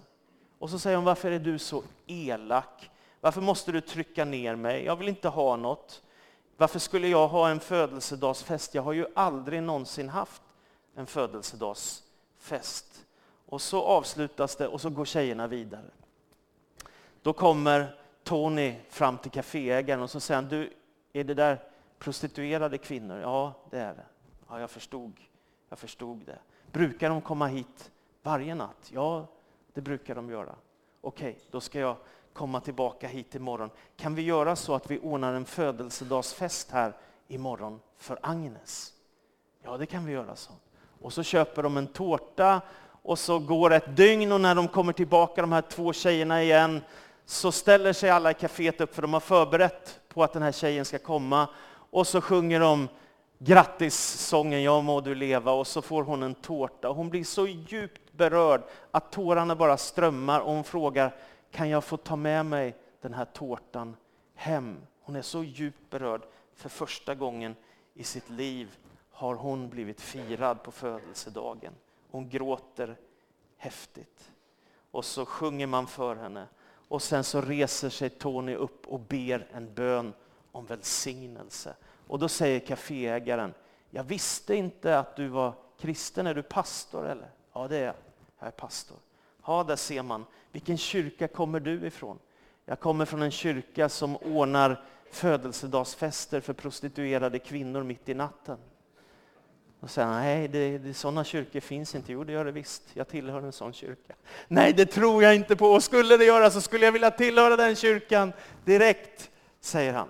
Och 0.59 0.71
så 0.71 0.79
säger 0.79 0.97
hon, 0.97 1.05
varför 1.05 1.31
är 1.31 1.39
du 1.39 1.59
så 1.59 1.83
elak? 2.07 2.91
Varför 3.21 3.41
måste 3.41 3.73
du 3.73 3.81
trycka 3.81 4.25
ner 4.25 4.57
mig? 4.57 4.85
Jag 4.85 4.97
vill 4.97 5.09
inte 5.09 5.29
ha 5.29 5.57
något. 5.57 6.03
Varför 6.61 6.79
skulle 6.79 7.09
jag 7.09 7.29
ha 7.29 7.49
en 7.49 7.61
födelsedagsfest? 7.61 8.75
Jag 8.75 8.83
har 8.83 8.93
ju 8.93 9.07
aldrig 9.15 9.63
någonsin 9.63 10.09
haft 10.09 10.43
en 10.95 11.07
födelsedagsfest. 11.07 13.07
Och 13.47 13.63
så 13.63 13.83
avslutas 13.83 14.57
det 14.57 14.69
och 14.69 14.81
så 14.81 14.91
går 14.91 15.05
tjejerna 15.05 15.47
vidare. 15.47 15.91
Då 17.23 17.33
kommer 17.33 18.01
Tony 18.25 18.75
fram 18.89 19.19
till 19.19 19.31
kaféägaren 19.31 20.03
och 20.03 20.11
så 20.11 20.21
säger 20.21 20.41
han, 20.41 20.51
du, 20.51 20.73
är 21.13 21.25
det 21.25 21.35
där 21.35 21.63
prostituerade 21.99 22.79
kvinnor? 22.79 23.21
Ja, 23.21 23.55
det 23.71 23.79
är 23.79 23.95
det. 23.95 24.07
Ja, 24.49 24.61
jag 24.61 24.71
förstod. 24.71 25.13
Jag 25.69 25.79
förstod 25.79 26.19
det. 26.27 26.39
Brukar 26.73 27.11
de 27.11 27.21
komma 27.21 27.47
hit 27.47 27.91
varje 28.23 28.55
natt? 28.55 28.91
Ja, 28.93 29.27
det 29.73 29.81
brukar 29.81 30.15
de 30.15 30.31
göra. 30.31 30.55
Okej, 31.01 31.39
då 31.51 31.61
ska 31.61 31.81
jag 31.81 31.97
komma 32.33 32.61
tillbaka 32.61 33.09
hit 33.09 33.35
imorgon. 33.35 33.71
Kan 33.97 34.15
vi 34.15 34.23
göra 34.23 34.57
så 34.57 34.75
att 34.75 34.91
vi 34.91 34.99
ordnar 34.99 35.35
en 35.35 35.45
födelsedagsfest 35.45 36.71
här 36.71 36.93
imorgon 37.29 37.81
för 37.99 38.19
Agnes? 38.23 38.93
Ja, 39.65 39.77
det 39.77 39.87
kan 39.87 40.05
vi 40.05 40.13
göra 40.13 40.37
så. 40.37 40.53
Och 41.01 41.13
så 41.13 41.23
köper 41.23 41.63
de 41.63 41.77
en 41.77 41.87
tårta 41.87 42.61
och 43.03 43.19
så 43.19 43.39
går 43.39 43.73
ett 43.73 43.97
dygn 43.97 44.33
och 44.33 44.41
när 44.41 44.55
de 44.55 44.69
kommer 44.69 44.93
tillbaka, 44.93 45.41
de 45.41 45.53
här 45.53 45.63
två 45.63 45.93
tjejerna 45.93 46.43
igen, 46.43 46.83
så 47.27 47.53
ställer 47.53 47.93
sig 47.93 48.11
alla 48.11 48.31
i 48.31 48.35
kaféet 48.35 48.81
upp 48.81 48.95
för 48.95 49.03
de 49.03 49.13
har 49.13 49.21
förberett 49.21 50.01
på 50.09 50.25
att 50.25 50.33
den 50.33 50.43
här 50.43 50.53
tjejen 50.53 50.85
ska 50.85 50.99
komma. 50.99 51.49
Och 51.91 52.07
så 52.07 52.21
sjunger 52.21 52.61
de 52.61 52.89
grattissången 53.39 54.63
Ja 54.63 54.81
må 54.81 55.01
du 55.01 55.15
leva 55.15 55.53
och 55.53 55.67
så 55.67 55.83
får 55.83 56.03
hon 56.03 56.23
en 56.23 56.35
tårta. 56.35 56.89
Hon 56.89 57.11
blir 57.11 57.25
så 57.25 57.47
djupt 57.47 58.13
berörd 58.13 58.63
att 58.91 59.13
tårarna 59.13 59.57
bara 59.57 59.77
strömmar 59.77 60.41
och 60.41 60.53
hon 60.53 60.65
frågar 60.65 61.15
kan 61.51 61.69
jag 61.69 61.85
få 61.85 61.97
ta 61.97 62.17
med 62.17 62.47
mig 62.47 62.77
den 63.01 63.15
här 63.15 63.25
tårtan 63.25 63.97
hem? 64.35 64.81
Hon 65.01 65.17
är 65.17 65.23
så 65.23 65.45
djupt 65.45 65.91
berörd. 65.91 66.23
För 66.55 66.69
första 66.69 67.15
gången 67.15 67.57
i 67.95 68.05
sitt 68.05 68.31
liv 68.31 68.79
har 69.11 69.35
hon 69.35 69.69
blivit 69.69 70.01
firad 70.01 70.63
på 70.63 70.71
födelsedagen. 70.71 71.73
Hon 72.11 72.29
gråter 72.29 72.97
häftigt. 73.57 74.31
Och 74.91 75.05
så 75.05 75.27
sjunger 75.27 75.67
man 75.67 75.87
för 75.87 76.17
henne. 76.17 76.47
Och 76.89 77.03
sen 77.03 77.25
så 77.25 77.41
reser 77.41 77.89
sig 77.89 78.11
Tony 78.11 78.55
upp 78.55 78.87
och 78.87 79.01
ber 79.01 79.49
en 79.53 79.75
bön 79.75 80.13
om 80.53 80.67
välsignelse. 80.67 81.75
Och 82.07 82.19
då 82.19 82.29
säger 82.29 82.61
kaféägaren, 82.61 83.55
jag 83.91 84.05
visste 84.05 84.55
inte 84.55 84.99
att 84.99 85.17
du 85.17 85.29
var 85.29 85.53
kristen, 85.79 86.27
är 86.27 86.35
du 86.35 86.43
pastor 86.43 87.07
eller? 87.07 87.31
Ja 87.53 87.69
det 87.69 87.77
är 87.77 87.85
jag, 87.85 87.95
jag 88.39 88.47
är 88.47 88.51
pastor. 88.51 88.97
Ja, 89.49 89.65
där 89.65 89.77
ser 89.77 90.03
man. 90.03 90.27
Vilken 90.53 90.79
kyrka 90.79 91.29
kommer 91.29 91.61
du 91.61 91.87
ifrån? 91.87 92.19
Jag 92.65 92.81
kommer 92.81 93.05
från 93.05 93.23
en 93.23 93.31
kyrka 93.31 93.89
som 93.89 94.17
ordnar 94.17 94.85
födelsedagsfester 95.11 96.41
för 96.41 96.53
prostituerade 96.53 97.39
kvinnor 97.39 97.83
mitt 97.83 98.09
i 98.09 98.15
natten. 98.15 98.59
Och 99.81 99.91
säger 99.91 100.09
nej, 100.09 100.49
det, 100.49 100.79
det, 100.79 100.95
sådana 100.95 101.25
kyrkor 101.25 101.61
finns 101.61 101.95
inte. 101.95 102.13
Jo, 102.13 102.25
det 102.25 102.33
gör 102.33 102.45
det 102.45 102.53
visst. 102.53 102.83
Jag 102.95 103.09
tillhör 103.09 103.43
en 103.43 103.53
sån 103.53 103.73
kyrka. 103.73 104.15
Nej, 104.49 104.73
det 104.73 104.87
tror 104.87 105.23
jag 105.23 105.35
inte 105.35 105.57
på. 105.57 105.67
Och 105.67 105.83
skulle 105.83 106.17
det 106.17 106.25
göra 106.25 106.51
så 106.51 106.61
skulle 106.61 106.85
jag 106.85 106.93
vilja 106.93 107.11
tillhöra 107.11 107.57
den 107.57 107.77
kyrkan 107.77 108.33
direkt, 108.65 109.31
säger 109.61 109.93
han. 109.93 110.09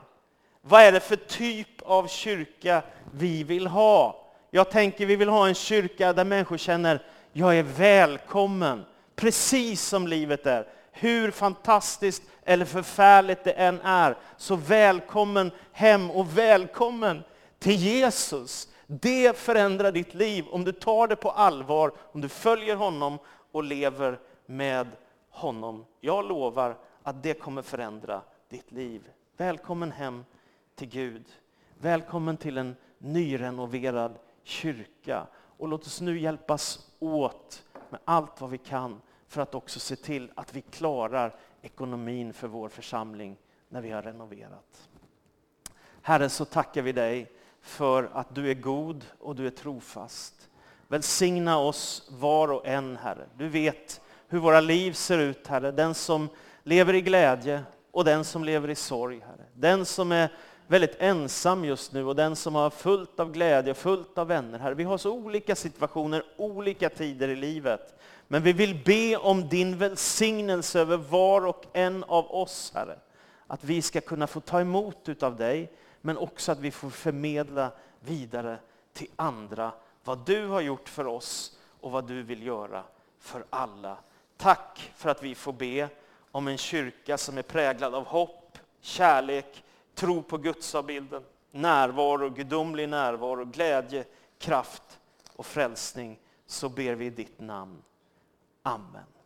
Vad 0.60 0.82
är 0.82 0.92
det 0.92 1.00
för 1.00 1.16
typ 1.16 1.82
av 1.82 2.06
kyrka 2.06 2.82
vi 3.12 3.44
vill 3.44 3.66
ha? 3.66 4.26
Jag 4.50 4.70
tänker 4.70 5.06
vi 5.06 5.16
vill 5.16 5.28
ha 5.28 5.48
en 5.48 5.54
kyrka 5.54 6.12
där 6.12 6.24
människor 6.24 6.56
känner, 6.56 7.06
jag 7.32 7.58
är 7.58 7.62
välkommen, 7.62 8.84
precis 9.18 9.82
som 9.82 10.06
livet 10.06 10.46
är. 10.46 10.68
Hur 10.92 11.30
fantastiskt 11.30 12.22
eller 12.42 12.64
förfärligt 12.64 13.44
det 13.44 13.52
än 13.52 13.80
är, 13.80 14.16
så 14.36 14.56
välkommen 14.56 15.50
hem 15.72 16.10
och 16.10 16.38
välkommen 16.38 17.22
till 17.58 17.74
Jesus. 17.74 18.68
Det 18.86 19.38
förändrar 19.38 19.92
ditt 19.92 20.14
liv 20.14 20.44
om 20.50 20.64
du 20.64 20.72
tar 20.72 21.08
det 21.08 21.16
på 21.16 21.30
allvar, 21.30 21.92
om 22.12 22.20
du 22.20 22.28
följer 22.28 22.76
honom 22.76 23.18
och 23.52 23.64
lever 23.64 24.18
med 24.46 24.86
honom. 25.30 25.84
Jag 26.00 26.28
lovar 26.28 26.76
att 27.02 27.22
det 27.22 27.34
kommer 27.34 27.62
förändra 27.62 28.20
ditt 28.48 28.72
liv. 28.72 29.02
Välkommen 29.36 29.92
hem 29.92 30.24
till 30.74 30.88
Gud. 30.88 31.24
Välkommen 31.80 32.36
till 32.36 32.58
en 32.58 32.76
nyrenoverad 32.98 34.18
kyrka. 34.42 35.26
Och 35.58 35.68
låt 35.68 35.86
oss 35.86 36.00
nu 36.00 36.20
hjälpas 36.20 36.86
åt 36.98 37.62
med 37.90 38.00
allt 38.04 38.40
vad 38.40 38.50
vi 38.50 38.58
kan 38.58 39.00
för 39.28 39.42
att 39.42 39.54
också 39.54 39.80
se 39.80 39.96
till 39.96 40.30
att 40.34 40.54
vi 40.54 40.60
klarar 40.60 41.34
ekonomin 41.62 42.32
för 42.32 42.48
vår 42.48 42.68
församling 42.68 43.36
när 43.68 43.80
vi 43.80 43.90
har 43.90 44.02
renoverat. 44.02 44.88
Herre, 46.02 46.28
så 46.28 46.44
tackar 46.44 46.82
vi 46.82 46.92
dig 46.92 47.32
för 47.60 48.10
att 48.12 48.34
du 48.34 48.50
är 48.50 48.54
god 48.54 49.04
och 49.18 49.36
du 49.36 49.46
är 49.46 49.50
trofast. 49.50 50.48
Välsigna 50.88 51.58
oss 51.58 52.08
var 52.10 52.52
och 52.52 52.66
en, 52.66 52.96
Herre. 52.96 53.26
Du 53.36 53.48
vet 53.48 54.00
hur 54.28 54.38
våra 54.38 54.60
liv 54.60 54.92
ser 54.92 55.18
ut, 55.18 55.46
Herre. 55.46 55.70
Den 55.70 55.94
som 55.94 56.28
lever 56.62 56.94
i 56.94 57.00
glädje 57.00 57.62
och 57.90 58.04
den 58.04 58.24
som 58.24 58.44
lever 58.44 58.70
i 58.70 58.74
sorg, 58.74 59.20
Herre. 59.20 59.46
Den 59.54 59.86
som 59.86 60.12
är 60.12 60.32
väldigt 60.66 60.96
ensam 60.98 61.64
just 61.64 61.92
nu 61.92 62.04
och 62.04 62.16
den 62.16 62.36
som 62.36 62.54
har 62.54 62.70
fullt 62.70 63.20
av 63.20 63.32
glädje 63.32 63.70
och 63.70 63.76
fullt 63.76 64.18
av 64.18 64.26
vänner. 64.26 64.58
Herre, 64.58 64.74
vi 64.74 64.84
har 64.84 64.98
så 64.98 65.12
olika 65.12 65.56
situationer, 65.56 66.22
olika 66.36 66.88
tider 66.88 67.28
i 67.28 67.36
livet. 67.36 68.00
Men 68.28 68.42
vi 68.42 68.52
vill 68.52 68.82
be 68.84 69.16
om 69.16 69.48
din 69.48 69.78
välsignelse 69.78 70.80
över 70.80 70.96
var 70.96 71.46
och 71.46 71.64
en 71.72 72.04
av 72.04 72.34
oss, 72.34 72.72
Herre. 72.74 72.98
Att 73.46 73.64
vi 73.64 73.82
ska 73.82 74.00
kunna 74.00 74.26
få 74.26 74.40
ta 74.40 74.60
emot 74.60 75.08
utav 75.08 75.36
dig, 75.36 75.72
men 76.00 76.18
också 76.18 76.52
att 76.52 76.58
vi 76.58 76.70
får 76.70 76.90
förmedla 76.90 77.72
vidare 78.00 78.58
till 78.92 79.10
andra 79.16 79.72
vad 80.04 80.26
du 80.26 80.46
har 80.46 80.60
gjort 80.60 80.88
för 80.88 81.06
oss 81.06 81.58
och 81.80 81.90
vad 81.90 82.06
du 82.06 82.22
vill 82.22 82.46
göra 82.46 82.84
för 83.18 83.44
alla. 83.50 83.96
Tack 84.36 84.92
för 84.96 85.10
att 85.10 85.22
vi 85.22 85.34
får 85.34 85.52
be 85.52 85.88
om 86.30 86.48
en 86.48 86.58
kyrka 86.58 87.18
som 87.18 87.38
är 87.38 87.42
präglad 87.42 87.94
av 87.94 88.04
hopp, 88.04 88.58
kärlek, 88.80 89.64
tro 89.94 90.22
på 90.22 90.38
gudsavbilden, 90.38 91.22
närvaro, 91.50 92.30
gudomlig 92.30 92.88
närvaro, 92.88 93.44
glädje, 93.44 94.04
kraft 94.38 94.98
och 95.36 95.46
frälsning. 95.46 96.18
Så 96.46 96.68
ber 96.68 96.94
vi 96.94 97.06
i 97.06 97.10
ditt 97.10 97.40
namn. 97.40 97.82
Amen. 98.68 99.17